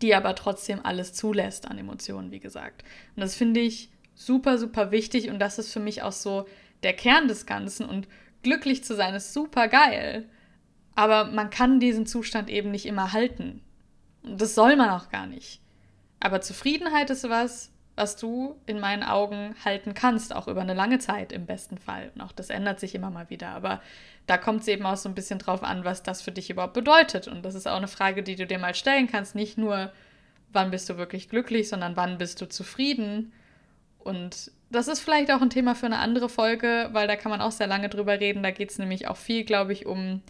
die 0.00 0.14
aber 0.14 0.34
trotzdem 0.34 0.80
alles 0.82 1.12
zulässt 1.12 1.68
an 1.68 1.76
Emotionen, 1.76 2.30
wie 2.30 2.40
gesagt. 2.40 2.84
Und 3.14 3.20
das 3.20 3.36
finde 3.36 3.60
ich 3.60 3.90
super, 4.14 4.56
super 4.56 4.90
wichtig 4.90 5.28
und 5.28 5.40
das 5.40 5.58
ist 5.58 5.74
für 5.74 5.80
mich 5.80 6.00
auch 6.00 6.12
so 6.12 6.46
der 6.82 6.94
Kern 6.94 7.28
des 7.28 7.44
Ganzen. 7.44 7.84
Und 7.84 8.08
glücklich 8.42 8.82
zu 8.82 8.96
sein 8.96 9.14
ist 9.14 9.34
super 9.34 9.68
geil, 9.68 10.26
aber 10.94 11.26
man 11.26 11.50
kann 11.50 11.80
diesen 11.80 12.06
Zustand 12.06 12.48
eben 12.48 12.70
nicht 12.70 12.86
immer 12.86 13.12
halten. 13.12 13.60
Und 14.22 14.40
das 14.40 14.54
soll 14.54 14.76
man 14.76 14.88
auch 14.88 15.10
gar 15.10 15.26
nicht. 15.26 15.60
Aber 16.18 16.40
Zufriedenheit 16.40 17.10
ist 17.10 17.28
was, 17.28 17.72
was 17.96 18.16
du 18.16 18.56
in 18.66 18.80
meinen 18.80 19.04
Augen 19.04 19.54
halten 19.64 19.94
kannst, 19.94 20.34
auch 20.34 20.48
über 20.48 20.60
eine 20.60 20.74
lange 20.74 20.98
Zeit 20.98 21.32
im 21.32 21.46
besten 21.46 21.78
Fall. 21.78 22.10
Und 22.14 22.22
auch 22.22 22.32
das 22.32 22.50
ändert 22.50 22.80
sich 22.80 22.94
immer 22.94 23.10
mal 23.10 23.30
wieder. 23.30 23.48
Aber 23.48 23.80
da 24.26 24.36
kommt 24.36 24.62
es 24.62 24.68
eben 24.68 24.84
auch 24.84 24.96
so 24.96 25.08
ein 25.08 25.14
bisschen 25.14 25.38
drauf 25.38 25.62
an, 25.62 25.84
was 25.84 26.02
das 26.02 26.20
für 26.20 26.32
dich 26.32 26.50
überhaupt 26.50 26.74
bedeutet. 26.74 27.28
Und 27.28 27.44
das 27.44 27.54
ist 27.54 27.68
auch 27.68 27.76
eine 27.76 27.88
Frage, 27.88 28.22
die 28.22 28.34
du 28.34 28.46
dir 28.46 28.58
mal 28.58 28.74
stellen 28.74 29.06
kannst. 29.06 29.36
Nicht 29.36 29.58
nur, 29.58 29.92
wann 30.52 30.72
bist 30.72 30.88
du 30.88 30.96
wirklich 30.96 31.28
glücklich, 31.28 31.68
sondern 31.68 31.96
wann 31.96 32.18
bist 32.18 32.40
du 32.40 32.48
zufrieden. 32.48 33.32
Und 34.00 34.50
das 34.70 34.88
ist 34.88 35.00
vielleicht 35.00 35.30
auch 35.30 35.40
ein 35.40 35.50
Thema 35.50 35.76
für 35.76 35.86
eine 35.86 35.98
andere 35.98 36.28
Folge, 36.28 36.88
weil 36.92 37.06
da 37.06 37.14
kann 37.14 37.30
man 37.30 37.40
auch 37.40 37.52
sehr 37.52 37.68
lange 37.68 37.88
drüber 37.88 38.18
reden. 38.18 38.42
Da 38.42 38.50
geht 38.50 38.70
es 38.70 38.78
nämlich 38.78 39.06
auch 39.06 39.16
viel, 39.16 39.44
glaube 39.44 39.72
ich, 39.72 39.86
um 39.86 40.20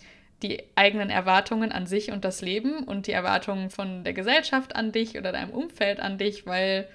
die 0.42 0.62
eigenen 0.74 1.09
Erwartungen 1.09 1.72
an 1.72 1.87
sich 1.87 2.12
und 2.12 2.27
das 2.27 2.42
Leben 2.42 2.85
und 2.85 3.07
die 3.07 3.12
Erwartungen 3.12 3.70
von 3.70 4.05
der 4.05 4.12
Gesellschaft 4.12 4.77
an 4.77 4.92
dich 4.92 5.16
oder 5.16 5.33
deinem 5.33 5.50
Umfeld 5.50 6.00
an 6.00 6.18
dich, 6.18 6.46
weil 6.46 6.88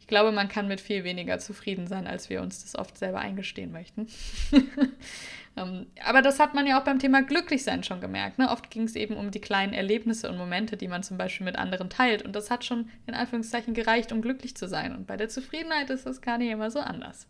ich 0.00 0.06
glaube, 0.06 0.32
man 0.32 0.48
kann 0.48 0.68
mit 0.68 0.82
viel 0.82 1.02
weniger 1.02 1.38
zufrieden 1.38 1.86
sein, 1.86 2.06
als 2.06 2.28
wir 2.28 2.42
uns 2.42 2.62
das 2.62 2.76
oft 2.78 2.98
selber 2.98 3.20
eingestehen 3.20 3.72
möchten. 3.72 4.06
ähm, 5.56 5.86
aber 6.04 6.20
das 6.20 6.38
hat 6.38 6.52
man 6.52 6.66
ja 6.66 6.78
auch 6.78 6.84
beim 6.84 6.98
Thema 6.98 7.22
Glücklichsein 7.22 7.82
schon 7.84 8.02
gemerkt. 8.02 8.38
Ne? 8.38 8.50
Oft 8.50 8.70
ging 8.70 8.82
es 8.82 8.96
eben 8.96 9.16
um 9.16 9.30
die 9.30 9.40
kleinen 9.40 9.72
Erlebnisse 9.72 10.28
und 10.28 10.36
Momente, 10.36 10.76
die 10.76 10.88
man 10.88 11.02
zum 11.02 11.16
Beispiel 11.16 11.46
mit 11.46 11.56
anderen 11.56 11.88
teilt. 11.88 12.22
Und 12.22 12.36
das 12.36 12.50
hat 12.50 12.66
schon 12.66 12.90
in 13.06 13.14
Anführungszeichen 13.14 13.72
gereicht, 13.72 14.12
um 14.12 14.20
glücklich 14.20 14.54
zu 14.54 14.68
sein. 14.68 14.94
Und 14.94 15.06
bei 15.06 15.16
der 15.16 15.30
Zufriedenheit 15.30 15.88
ist 15.88 16.04
das 16.04 16.20
gar 16.20 16.36
nicht 16.36 16.50
immer 16.50 16.70
so 16.70 16.80
anders. 16.80 17.26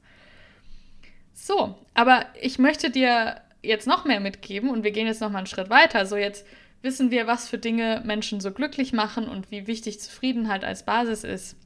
So, 1.33 1.79
aber 1.94 2.27
ich 2.40 2.59
möchte 2.59 2.90
dir 2.90 3.40
jetzt 3.62 3.87
noch 3.87 4.05
mehr 4.05 4.20
mitgeben 4.20 4.68
und 4.70 4.83
wir 4.83 4.90
gehen 4.90 5.07
jetzt 5.07 5.20
noch 5.20 5.31
mal 5.31 5.38
einen 5.38 5.46
Schritt 5.46 5.70
weiter. 5.70 6.07
So 6.07 6.16
jetzt 6.16 6.44
wissen 6.83 7.11
wir, 7.11 7.27
was 7.27 7.48
für 7.48 7.59
Dinge 7.59 8.03
Menschen 8.05 8.40
so 8.40 8.50
glücklich 8.50 8.92
machen 8.92 9.29
und 9.29 9.50
wie 9.53 9.66
wichtig 9.66 10.00
Zufriedenheit 10.00 10.64
als 10.64 10.85
Basis 10.85 11.22
ist. 11.22 11.57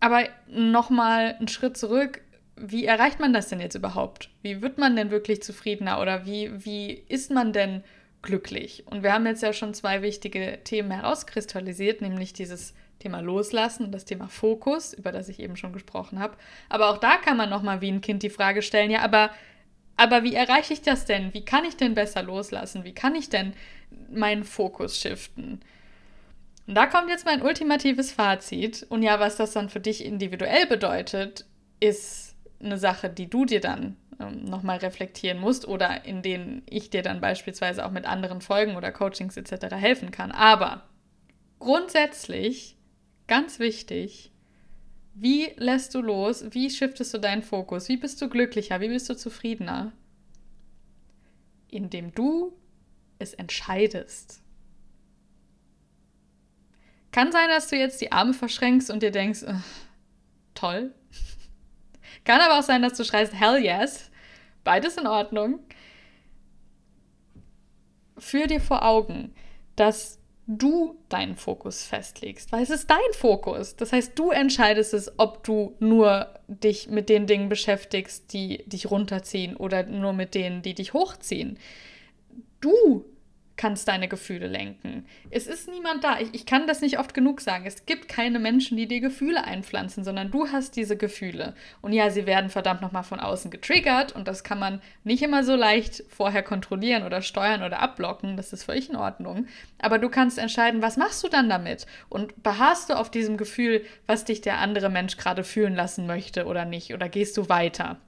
Aber 0.00 0.24
nochmal 0.46 1.36
einen 1.38 1.48
Schritt 1.48 1.76
zurück. 1.76 2.20
Wie 2.56 2.86
erreicht 2.86 3.20
man 3.20 3.32
das 3.32 3.48
denn 3.48 3.60
jetzt 3.60 3.74
überhaupt? 3.74 4.30
Wie 4.42 4.62
wird 4.62 4.78
man 4.78 4.96
denn 4.96 5.10
wirklich 5.10 5.42
zufriedener 5.42 6.00
oder 6.00 6.26
wie, 6.26 6.64
wie 6.64 6.92
ist 6.92 7.30
man 7.30 7.52
denn 7.52 7.84
glücklich? 8.22 8.84
Und 8.86 9.02
wir 9.02 9.12
haben 9.12 9.26
jetzt 9.26 9.42
ja 9.42 9.52
schon 9.52 9.74
zwei 9.74 10.02
wichtige 10.02 10.58
Themen 10.64 10.90
herauskristallisiert, 10.90 12.00
nämlich 12.00 12.32
dieses 12.32 12.74
Thema 12.98 13.20
Loslassen 13.20 13.86
und 13.86 13.92
das 13.92 14.04
Thema 14.04 14.28
Fokus, 14.28 14.92
über 14.92 15.12
das 15.12 15.28
ich 15.28 15.38
eben 15.40 15.56
schon 15.56 15.72
gesprochen 15.72 16.18
habe. 16.18 16.36
Aber 16.68 16.90
auch 16.90 16.98
da 16.98 17.16
kann 17.16 17.36
man 17.36 17.50
nochmal 17.50 17.80
wie 17.80 17.90
ein 17.90 18.00
Kind 18.00 18.22
die 18.22 18.30
Frage 18.30 18.62
stellen, 18.62 18.90
ja, 18.90 19.02
aber, 19.02 19.30
aber 19.96 20.24
wie 20.24 20.34
erreiche 20.34 20.72
ich 20.72 20.82
das 20.82 21.04
denn? 21.04 21.32
Wie 21.32 21.44
kann 21.44 21.64
ich 21.64 21.76
denn 21.76 21.94
besser 21.94 22.22
loslassen? 22.22 22.84
Wie 22.84 22.94
kann 22.94 23.14
ich 23.14 23.28
denn 23.28 23.52
meinen 24.10 24.44
Fokus 24.44 24.98
shiften? 24.98 25.60
Und 26.68 26.76
da 26.76 26.86
kommt 26.86 27.08
jetzt 27.08 27.24
mein 27.24 27.42
ultimatives 27.42 28.12
Fazit. 28.12 28.86
Und 28.88 29.02
ja, 29.02 29.18
was 29.18 29.34
das 29.34 29.52
dann 29.52 29.68
für 29.68 29.80
dich 29.80 30.04
individuell 30.04 30.66
bedeutet, 30.66 31.46
ist 31.80 32.36
eine 32.62 32.78
Sache, 32.78 33.10
die 33.10 33.28
du 33.28 33.44
dir 33.44 33.60
dann 33.60 33.96
ähm, 34.20 34.44
nochmal 34.44 34.78
reflektieren 34.78 35.40
musst 35.40 35.66
oder 35.66 36.04
in 36.04 36.22
denen 36.22 36.62
ich 36.66 36.90
dir 36.90 37.02
dann 37.02 37.20
beispielsweise 37.20 37.84
auch 37.84 37.90
mit 37.90 38.06
anderen 38.06 38.40
Folgen 38.40 38.76
oder 38.76 38.92
Coachings 38.92 39.36
etc. 39.36 39.74
helfen 39.74 40.12
kann. 40.12 40.30
Aber 40.30 40.84
grundsätzlich 41.58 42.78
Ganz 43.28 43.58
wichtig. 43.58 44.32
Wie 45.14 45.52
lässt 45.56 45.94
du 45.94 46.00
los? 46.00 46.46
Wie 46.50 46.70
shiftest 46.70 47.12
du 47.12 47.18
deinen 47.18 47.42
Fokus? 47.42 47.88
Wie 47.88 47.98
bist 47.98 48.20
du 48.22 48.28
glücklicher? 48.28 48.80
Wie 48.80 48.88
bist 48.88 49.08
du 49.10 49.14
zufriedener? 49.14 49.92
Indem 51.68 52.12
du 52.14 52.56
es 53.18 53.34
entscheidest. 53.34 54.42
Kann 57.18 57.32
sein, 57.32 57.48
dass 57.48 57.66
du 57.66 57.74
jetzt 57.74 58.00
die 58.00 58.12
Arme 58.12 58.32
verschränkst 58.32 58.92
und 58.92 59.02
dir 59.02 59.10
denkst, 59.10 59.40
toll. 60.54 60.94
Kann 62.24 62.40
aber 62.40 62.60
auch 62.60 62.62
sein, 62.62 62.80
dass 62.80 62.96
du 62.96 63.02
schreist, 63.02 63.34
hell 63.34 63.60
yes. 63.60 64.12
Beides 64.62 64.96
in 64.98 65.08
Ordnung. 65.08 65.58
Führ 68.18 68.46
dir 68.46 68.60
vor 68.60 68.84
Augen, 68.84 69.34
dass 69.74 70.20
du 70.46 70.96
deinen 71.08 71.34
Fokus 71.34 71.82
festlegst, 71.82 72.52
weil 72.52 72.62
es 72.62 72.70
ist 72.70 72.88
dein 72.88 73.12
Fokus. 73.14 73.74
Das 73.74 73.92
heißt, 73.92 74.16
du 74.16 74.30
entscheidest 74.30 74.94
es, 74.94 75.18
ob 75.18 75.42
du 75.42 75.74
nur 75.80 76.32
dich 76.46 76.88
mit 76.88 77.08
den 77.08 77.26
Dingen 77.26 77.48
beschäftigst, 77.48 78.32
die 78.32 78.62
dich 78.68 78.92
runterziehen 78.92 79.56
oder 79.56 79.82
nur 79.82 80.12
mit 80.12 80.36
denen, 80.36 80.62
die 80.62 80.74
dich 80.74 80.92
hochziehen. 80.92 81.58
Du 82.60 83.04
kannst 83.58 83.88
deine 83.88 84.08
Gefühle 84.08 84.46
lenken. 84.46 85.04
Es 85.30 85.46
ist 85.46 85.68
niemand 85.68 86.02
da. 86.04 86.18
Ich, 86.18 86.32
ich 86.32 86.46
kann 86.46 86.66
das 86.66 86.80
nicht 86.80 86.98
oft 86.98 87.12
genug 87.12 87.42
sagen. 87.42 87.66
Es 87.66 87.84
gibt 87.84 88.08
keine 88.08 88.38
Menschen, 88.38 88.78
die 88.78 88.88
dir 88.88 89.00
Gefühle 89.00 89.44
einpflanzen, 89.44 90.04
sondern 90.04 90.30
du 90.30 90.48
hast 90.48 90.76
diese 90.76 90.96
Gefühle. 90.96 91.54
Und 91.82 91.92
ja, 91.92 92.08
sie 92.08 92.24
werden 92.24 92.48
verdammt 92.48 92.80
nochmal 92.80 93.02
von 93.02 93.20
außen 93.20 93.50
getriggert 93.50 94.12
und 94.12 94.26
das 94.26 94.44
kann 94.44 94.58
man 94.58 94.80
nicht 95.04 95.22
immer 95.22 95.44
so 95.44 95.56
leicht 95.56 96.04
vorher 96.08 96.42
kontrollieren 96.42 97.02
oder 97.02 97.20
steuern 97.20 97.62
oder 97.62 97.80
abblocken. 97.80 98.38
Das 98.38 98.54
ist 98.54 98.64
völlig 98.64 98.88
in 98.88 98.96
Ordnung. 98.96 99.46
Aber 99.78 99.98
du 99.98 100.08
kannst 100.08 100.38
entscheiden, 100.38 100.80
was 100.80 100.96
machst 100.96 101.22
du 101.24 101.28
dann 101.28 101.50
damit? 101.50 101.86
Und 102.08 102.42
beharrst 102.42 102.88
du 102.88 102.94
auf 102.94 103.10
diesem 103.10 103.36
Gefühl, 103.36 103.84
was 104.06 104.24
dich 104.24 104.40
der 104.40 104.58
andere 104.58 104.88
Mensch 104.88 105.16
gerade 105.16 105.44
fühlen 105.44 105.74
lassen 105.74 106.06
möchte 106.06 106.46
oder 106.46 106.64
nicht? 106.64 106.94
Oder 106.94 107.08
gehst 107.08 107.36
du 107.36 107.48
weiter? 107.48 107.98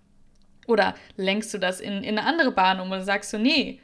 Oder 0.69 0.95
lenkst 1.17 1.53
du 1.53 1.59
das 1.59 1.81
in, 1.81 2.05
in 2.05 2.17
eine 2.17 2.27
andere 2.27 2.53
Bahn 2.53 2.79
um 2.79 2.93
und 2.93 3.03
sagst 3.03 3.33
du, 3.33 3.39
nee, 3.39 3.81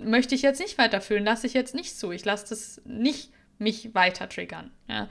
möchte 0.00 0.34
ich 0.34 0.42
jetzt 0.42 0.60
nicht 0.60 0.78
weiterfühlen, 0.78 1.24
lasse 1.24 1.46
ich 1.46 1.54
jetzt 1.54 1.74
nicht 1.74 1.98
zu. 1.98 2.12
Ich 2.12 2.24
lasse 2.24 2.48
das 2.48 2.80
nicht 2.84 3.30
mich 3.58 3.94
weiter 3.94 4.28
triggern. 4.28 4.70
Ja. 4.88 5.08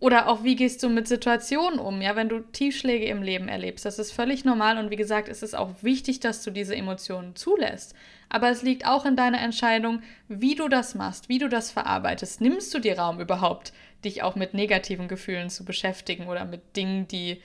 Oder 0.00 0.28
auch, 0.28 0.44
wie 0.44 0.56
gehst 0.56 0.82
du 0.82 0.88
mit 0.88 1.06
Situationen 1.06 1.78
um, 1.78 2.00
ja, 2.00 2.16
wenn 2.16 2.30
du 2.30 2.40
Tiefschläge 2.40 3.04
im 3.04 3.22
Leben 3.22 3.48
erlebst. 3.48 3.84
Das 3.84 3.98
ist 3.98 4.12
völlig 4.12 4.46
normal 4.46 4.78
und 4.78 4.90
wie 4.90 4.96
gesagt, 4.96 5.28
es 5.28 5.42
ist 5.42 5.54
auch 5.54 5.82
wichtig, 5.82 6.20
dass 6.20 6.42
du 6.42 6.50
diese 6.50 6.74
Emotionen 6.74 7.36
zulässt. 7.36 7.94
Aber 8.30 8.48
es 8.48 8.62
liegt 8.62 8.86
auch 8.86 9.04
in 9.04 9.14
deiner 9.14 9.42
Entscheidung, 9.42 10.02
wie 10.26 10.54
du 10.54 10.68
das 10.68 10.94
machst, 10.94 11.28
wie 11.28 11.38
du 11.38 11.48
das 11.48 11.70
verarbeitest. 11.70 12.40
Nimmst 12.40 12.72
du 12.72 12.78
dir 12.78 12.98
Raum 12.98 13.20
überhaupt, 13.20 13.74
dich 14.02 14.22
auch 14.22 14.36
mit 14.36 14.54
negativen 14.54 15.06
Gefühlen 15.06 15.50
zu 15.50 15.66
beschäftigen 15.66 16.28
oder 16.28 16.46
mit 16.46 16.76
Dingen, 16.76 17.06
die, 17.06 17.42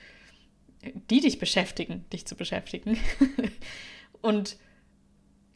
die 1.10 1.20
dich 1.20 1.38
beschäftigen, 1.38 2.06
dich 2.10 2.26
zu 2.26 2.36
beschäftigen? 2.36 2.98
und 4.22 4.56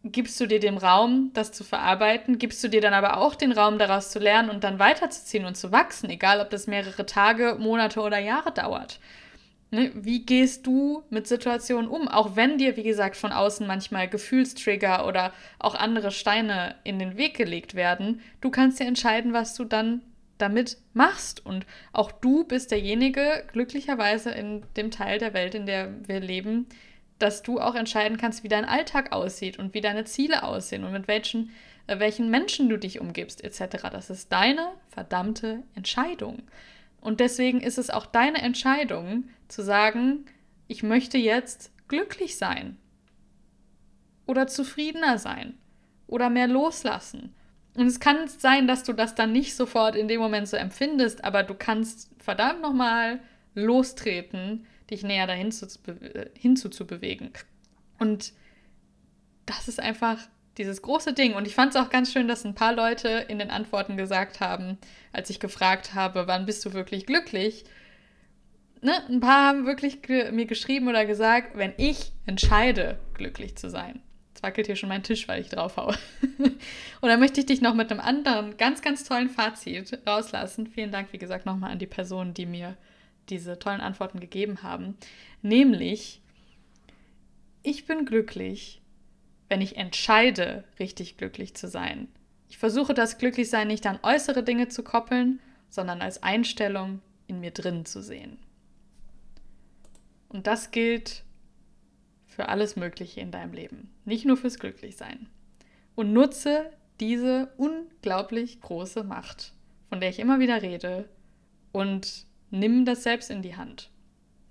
gibst 0.02 0.40
du 0.40 0.46
dir 0.46 0.60
den 0.60 0.78
Raum, 0.78 1.30
das 1.34 1.52
zu 1.52 1.62
verarbeiten, 1.62 2.38
gibst 2.38 2.64
du 2.64 2.68
dir 2.68 2.80
dann 2.80 2.94
aber 2.94 3.18
auch 3.18 3.34
den 3.34 3.52
Raum, 3.52 3.78
daraus 3.78 4.10
zu 4.10 4.18
lernen 4.18 4.50
und 4.50 4.64
dann 4.64 4.78
weiterzuziehen 4.78 5.44
und 5.44 5.56
zu 5.56 5.72
wachsen, 5.72 6.08
egal 6.08 6.40
ob 6.40 6.50
das 6.50 6.66
mehrere 6.66 7.04
Tage, 7.04 7.56
Monate 7.58 8.00
oder 8.00 8.18
Jahre 8.18 8.52
dauert. 8.52 8.98
Ne? 9.70 9.92
Wie 9.94 10.24
gehst 10.24 10.66
du 10.66 11.04
mit 11.10 11.26
Situationen 11.26 11.88
um? 11.88 12.08
Auch 12.08 12.34
wenn 12.34 12.58
dir, 12.58 12.76
wie 12.76 12.82
gesagt, 12.82 13.16
von 13.16 13.30
außen 13.30 13.66
manchmal 13.66 14.08
Gefühlstrigger 14.08 15.06
oder 15.06 15.32
auch 15.58 15.74
andere 15.74 16.10
Steine 16.10 16.76
in 16.82 16.98
den 16.98 17.16
Weg 17.16 17.36
gelegt 17.36 17.74
werden, 17.74 18.20
du 18.40 18.50
kannst 18.50 18.80
dir 18.80 18.86
entscheiden, 18.86 19.32
was 19.32 19.54
du 19.54 19.64
dann 19.64 20.02
damit 20.38 20.78
machst. 20.94 21.44
Und 21.44 21.66
auch 21.92 22.10
du 22.10 22.44
bist 22.44 22.70
derjenige, 22.70 23.44
glücklicherweise 23.52 24.30
in 24.30 24.62
dem 24.76 24.90
Teil 24.90 25.18
der 25.18 25.34
Welt, 25.34 25.54
in 25.54 25.66
der 25.66 25.92
wir 26.06 26.20
leben, 26.20 26.66
dass 27.22 27.42
du 27.42 27.60
auch 27.60 27.74
entscheiden 27.74 28.16
kannst, 28.16 28.42
wie 28.42 28.48
dein 28.48 28.64
Alltag 28.64 29.12
aussieht 29.12 29.58
und 29.58 29.74
wie 29.74 29.80
deine 29.80 30.04
Ziele 30.04 30.42
aussehen 30.42 30.84
und 30.84 30.92
mit 30.92 31.08
welchen, 31.08 31.50
äh, 31.86 31.98
welchen 31.98 32.30
Menschen 32.30 32.68
du 32.68 32.76
dich 32.76 33.00
umgibst, 33.00 33.44
etc. 33.44 33.88
Das 33.90 34.10
ist 34.10 34.32
deine 34.32 34.72
verdammte 34.88 35.62
Entscheidung. 35.74 36.42
Und 37.00 37.20
deswegen 37.20 37.60
ist 37.60 37.78
es 37.78 37.90
auch 37.90 38.06
deine 38.06 38.42
Entscheidung 38.42 39.28
zu 39.48 39.62
sagen, 39.62 40.26
ich 40.68 40.82
möchte 40.82 41.18
jetzt 41.18 41.72
glücklich 41.88 42.36
sein 42.36 42.76
oder 44.26 44.46
zufriedener 44.46 45.18
sein 45.18 45.54
oder 46.06 46.30
mehr 46.30 46.46
loslassen. 46.46 47.34
Und 47.76 47.86
es 47.86 48.00
kann 48.00 48.28
sein, 48.28 48.66
dass 48.66 48.82
du 48.82 48.92
das 48.92 49.14
dann 49.14 49.32
nicht 49.32 49.54
sofort 49.54 49.96
in 49.96 50.08
dem 50.08 50.20
Moment 50.20 50.48
so 50.48 50.56
empfindest, 50.56 51.24
aber 51.24 51.42
du 51.42 51.54
kannst 51.54 52.10
verdammt 52.18 52.62
nochmal 52.62 53.20
lostreten 53.54 54.66
dich 54.90 55.02
näher 55.02 55.26
dahin 55.26 55.52
zu, 55.52 55.66
hinzu 56.34 56.68
zu 56.68 56.86
bewegen. 56.86 57.30
Und 57.98 58.32
das 59.46 59.68
ist 59.68 59.80
einfach 59.80 60.18
dieses 60.58 60.82
große 60.82 61.12
Ding. 61.12 61.34
Und 61.34 61.46
ich 61.46 61.54
fand 61.54 61.74
es 61.74 61.80
auch 61.80 61.90
ganz 61.90 62.12
schön, 62.12 62.28
dass 62.28 62.44
ein 62.44 62.54
paar 62.54 62.74
Leute 62.74 63.08
in 63.28 63.38
den 63.38 63.50
Antworten 63.50 63.96
gesagt 63.96 64.40
haben, 64.40 64.78
als 65.12 65.30
ich 65.30 65.40
gefragt 65.40 65.94
habe, 65.94 66.26
wann 66.26 66.46
bist 66.46 66.64
du 66.64 66.72
wirklich 66.72 67.06
glücklich? 67.06 67.64
Ne? 68.82 68.92
Ein 69.08 69.20
paar 69.20 69.48
haben 69.48 69.66
wirklich 69.66 70.02
ge 70.02 70.30
mir 70.32 70.46
geschrieben 70.46 70.88
oder 70.88 71.04
gesagt, 71.06 71.56
wenn 71.56 71.72
ich 71.76 72.12
entscheide, 72.26 72.98
glücklich 73.14 73.56
zu 73.56 73.70
sein. 73.70 74.00
Jetzt 74.30 74.42
wackelt 74.42 74.66
hier 74.66 74.76
schon 74.76 74.88
mein 74.88 75.02
Tisch, 75.02 75.28
weil 75.28 75.40
ich 75.40 75.48
drauf 75.48 75.76
haue. 75.76 75.94
und 76.38 77.08
dann 77.08 77.20
möchte 77.20 77.40
ich 77.40 77.46
dich 77.46 77.60
noch 77.60 77.74
mit 77.74 77.90
einem 77.90 78.00
anderen, 78.00 78.56
ganz, 78.56 78.80
ganz 78.80 79.04
tollen 79.04 79.28
Fazit 79.28 79.98
rauslassen. 80.06 80.66
Vielen 80.66 80.92
Dank, 80.92 81.12
wie 81.12 81.18
gesagt, 81.18 81.46
nochmal 81.46 81.72
an 81.72 81.78
die 81.78 81.86
Person, 81.86 82.32
die 82.32 82.46
mir 82.46 82.76
diese 83.28 83.58
tollen 83.58 83.80
Antworten 83.80 84.20
gegeben 84.20 84.62
haben. 84.62 84.96
Nämlich, 85.42 86.22
ich 87.62 87.86
bin 87.86 88.06
glücklich, 88.06 88.80
wenn 89.48 89.60
ich 89.60 89.76
entscheide, 89.76 90.64
richtig 90.78 91.16
glücklich 91.16 91.54
zu 91.54 91.68
sein. 91.68 92.08
Ich 92.48 92.58
versuche 92.58 92.94
das 92.94 93.18
Glücklichsein 93.18 93.68
nicht 93.68 93.86
an 93.86 94.00
äußere 94.02 94.42
Dinge 94.42 94.68
zu 94.68 94.82
koppeln, 94.82 95.40
sondern 95.68 96.02
als 96.02 96.22
Einstellung 96.22 97.00
in 97.26 97.40
mir 97.40 97.52
drin 97.52 97.84
zu 97.84 98.02
sehen. 98.02 98.38
Und 100.28 100.46
das 100.46 100.70
gilt 100.70 101.24
für 102.26 102.48
alles 102.48 102.76
Mögliche 102.76 103.20
in 103.20 103.30
deinem 103.30 103.52
Leben, 103.52 103.90
nicht 104.04 104.24
nur 104.24 104.36
fürs 104.36 104.58
Glücklichsein. 104.58 105.28
Und 105.94 106.12
nutze 106.12 106.70
diese 107.00 107.52
unglaublich 107.56 108.60
große 108.60 109.04
Macht, 109.04 109.52
von 109.88 110.00
der 110.00 110.10
ich 110.10 110.18
immer 110.18 110.38
wieder 110.38 110.62
rede, 110.62 111.08
und 111.72 112.26
nimm 112.50 112.84
das 112.84 113.02
selbst 113.02 113.30
in 113.30 113.42
die 113.42 113.56
Hand. 113.56 113.90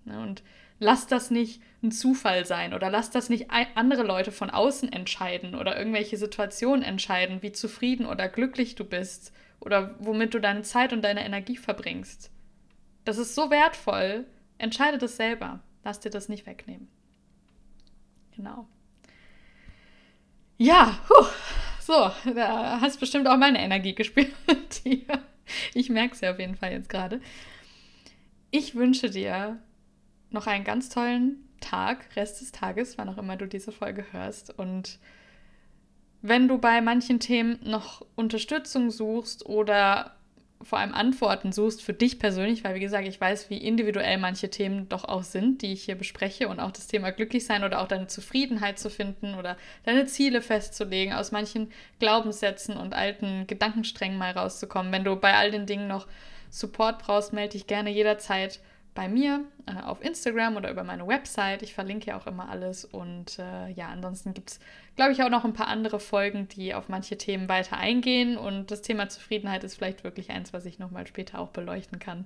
Ne, 0.05 0.19
und 0.21 0.43
lass 0.79 1.07
das 1.07 1.31
nicht 1.31 1.61
ein 1.83 1.91
Zufall 1.91 2.45
sein 2.45 2.73
oder 2.73 2.89
lass 2.89 3.09
das 3.11 3.29
nicht 3.29 3.49
andere 3.49 4.03
Leute 4.03 4.31
von 4.31 4.49
außen 4.49 4.91
entscheiden 4.91 5.55
oder 5.55 5.77
irgendwelche 5.77 6.17
Situationen 6.17 6.83
entscheiden, 6.83 7.41
wie 7.41 7.51
zufrieden 7.51 8.05
oder 8.05 8.27
glücklich 8.27 8.75
du 8.75 8.85
bist 8.85 9.33
oder 9.59 9.95
womit 9.99 10.33
du 10.33 10.39
deine 10.39 10.61
Zeit 10.63 10.93
und 10.93 11.01
deine 11.03 11.25
Energie 11.25 11.57
verbringst. 11.57 12.31
Das 13.05 13.17
ist 13.17 13.35
so 13.35 13.49
wertvoll. 13.49 14.25
Entscheide 14.57 14.97
das 14.97 15.15
selber. 15.15 15.61
Lass 15.83 15.99
dir 15.99 16.09
das 16.09 16.29
nicht 16.29 16.45
wegnehmen. 16.45 16.87
Genau. 18.35 18.67
Ja, 20.57 20.99
puh, 21.07 21.25
so, 21.79 22.11
da 22.33 22.81
hast 22.81 22.99
bestimmt 22.99 23.27
auch 23.27 23.37
meine 23.37 23.59
Energie 23.59 23.93
gespürt. 23.95 24.29
ich 25.73 25.89
merke 25.89 26.13
es 26.13 26.21
ja 26.21 26.31
auf 26.31 26.39
jeden 26.39 26.55
Fall 26.55 26.71
jetzt 26.71 26.89
gerade. 26.89 27.21
Ich 28.51 28.75
wünsche 28.75 29.09
dir 29.09 29.59
noch 30.31 30.47
einen 30.47 30.63
ganz 30.63 30.89
tollen 30.89 31.47
Tag, 31.59 32.15
Rest 32.15 32.41
des 32.41 32.51
Tages, 32.51 32.97
wann 32.97 33.09
auch 33.09 33.17
immer 33.17 33.37
du 33.37 33.47
diese 33.47 33.71
Folge 33.71 34.05
hörst. 34.11 34.57
Und 34.57 34.99
wenn 36.21 36.47
du 36.47 36.57
bei 36.57 36.81
manchen 36.81 37.19
Themen 37.19 37.59
noch 37.63 38.05
Unterstützung 38.15 38.91
suchst 38.91 39.45
oder 39.45 40.15
vor 40.61 40.79
allem 40.79 40.93
Antworten 40.93 41.53
suchst 41.53 41.81
für 41.81 41.93
dich 41.93 42.19
persönlich, 42.19 42.63
weil 42.63 42.75
wie 42.75 42.81
gesagt, 42.81 43.07
ich 43.07 43.21
weiß, 43.21 43.49
wie 43.49 43.57
individuell 43.57 44.17
manche 44.17 44.49
Themen 44.49 44.89
doch 44.89 45.05
auch 45.05 45.23
sind, 45.23 45.61
die 45.61 45.71
ich 45.71 45.83
hier 45.83 45.95
bespreche 45.95 46.49
und 46.49 46.59
auch 46.59 46.71
das 46.71 46.87
Thema 46.87 47.11
glücklich 47.11 47.45
sein 47.45 47.63
oder 47.63 47.81
auch 47.81 47.87
deine 47.87 48.07
Zufriedenheit 48.07 48.77
zu 48.77 48.89
finden 48.89 49.35
oder 49.35 49.55
deine 49.85 50.05
Ziele 50.05 50.41
festzulegen, 50.41 51.13
aus 51.13 51.31
manchen 51.31 51.71
Glaubenssätzen 51.99 52.75
und 52.75 52.93
alten 52.93 53.47
Gedankensträngen 53.47 54.17
mal 54.17 54.31
rauszukommen. 54.31 54.91
Wenn 54.91 55.05
du 55.05 55.15
bei 55.15 55.35
all 55.35 55.51
den 55.51 55.65
Dingen 55.65 55.87
noch 55.87 56.07
Support 56.49 56.99
brauchst, 56.99 57.33
melde 57.33 57.53
dich 57.53 57.67
gerne 57.67 57.89
jederzeit 57.89 58.59
bei 58.95 59.07
mir 59.07 59.45
äh, 59.65 59.81
auf 59.81 60.03
Instagram 60.03 60.57
oder 60.57 60.71
über 60.71 60.83
meine 60.83 61.07
Website. 61.07 61.61
Ich 61.61 61.73
verlinke 61.73 62.07
ja 62.07 62.19
auch 62.19 62.27
immer 62.27 62.49
alles. 62.49 62.85
Und 62.85 63.39
äh, 63.39 63.69
ja, 63.71 63.87
ansonsten 63.87 64.33
gibt 64.33 64.51
es, 64.51 64.59
glaube 64.95 65.11
ich, 65.11 65.23
auch 65.23 65.29
noch 65.29 65.45
ein 65.45 65.53
paar 65.53 65.67
andere 65.67 65.99
Folgen, 65.99 66.47
die 66.49 66.73
auf 66.73 66.89
manche 66.89 67.17
Themen 67.17 67.47
weiter 67.47 67.77
eingehen. 67.77 68.37
Und 68.37 68.71
das 68.71 68.81
Thema 68.81 69.07
Zufriedenheit 69.09 69.63
ist 69.63 69.75
vielleicht 69.75 70.03
wirklich 70.03 70.31
eins, 70.31 70.53
was 70.53 70.65
ich 70.65 70.79
nochmal 70.79 71.07
später 71.07 71.39
auch 71.39 71.49
beleuchten 71.49 71.99
kann. 71.99 72.25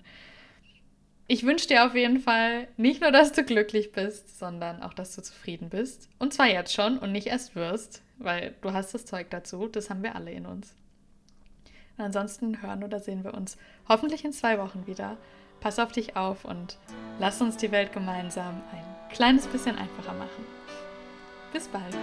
Ich 1.28 1.46
wünsche 1.46 1.68
dir 1.68 1.86
auf 1.86 1.96
jeden 1.96 2.20
Fall 2.20 2.68
nicht 2.76 3.02
nur, 3.02 3.12
dass 3.12 3.32
du 3.32 3.44
glücklich 3.44 3.92
bist, 3.92 4.40
sondern 4.40 4.84
auch, 4.84 4.94
dass 4.94 5.16
du 5.16 5.22
zufrieden 5.22 5.70
bist. 5.70 6.10
Und 6.20 6.34
zwar 6.34 6.48
jetzt 6.48 6.74
schon 6.74 6.98
und 6.98 7.12
nicht 7.12 7.28
erst 7.28 7.56
wirst, 7.56 8.02
weil 8.18 8.56
du 8.62 8.74
hast 8.74 8.94
das 8.94 9.06
Zeug 9.06 9.30
dazu. 9.30 9.68
Das 9.68 9.90
haben 9.90 10.04
wir 10.04 10.16
alle 10.16 10.32
in 10.32 10.46
uns. 10.46 10.74
Und 11.98 12.06
ansonsten 12.06 12.62
hören 12.62 12.84
oder 12.84 13.00
sehen 13.00 13.24
wir 13.24 13.34
uns 13.34 13.58
hoffentlich 13.88 14.26
in 14.26 14.34
zwei 14.34 14.58
Wochen 14.60 14.88
wieder. 14.88 15.18
Pass 15.60 15.80
auf 15.80 15.92
dich 15.92 16.16
auf 16.16 16.44
und 16.44 16.78
lass 17.20 17.42
uns 17.42 17.58
die 17.58 17.72
Welt 17.72 17.94
gemeinsam 17.94 18.62
ein 18.72 19.10
kleines 19.14 19.48
bisschen 19.48 19.78
einfacher 19.78 20.14
machen. 20.14 20.46
Bis 21.54 21.68
bald. 21.68 21.96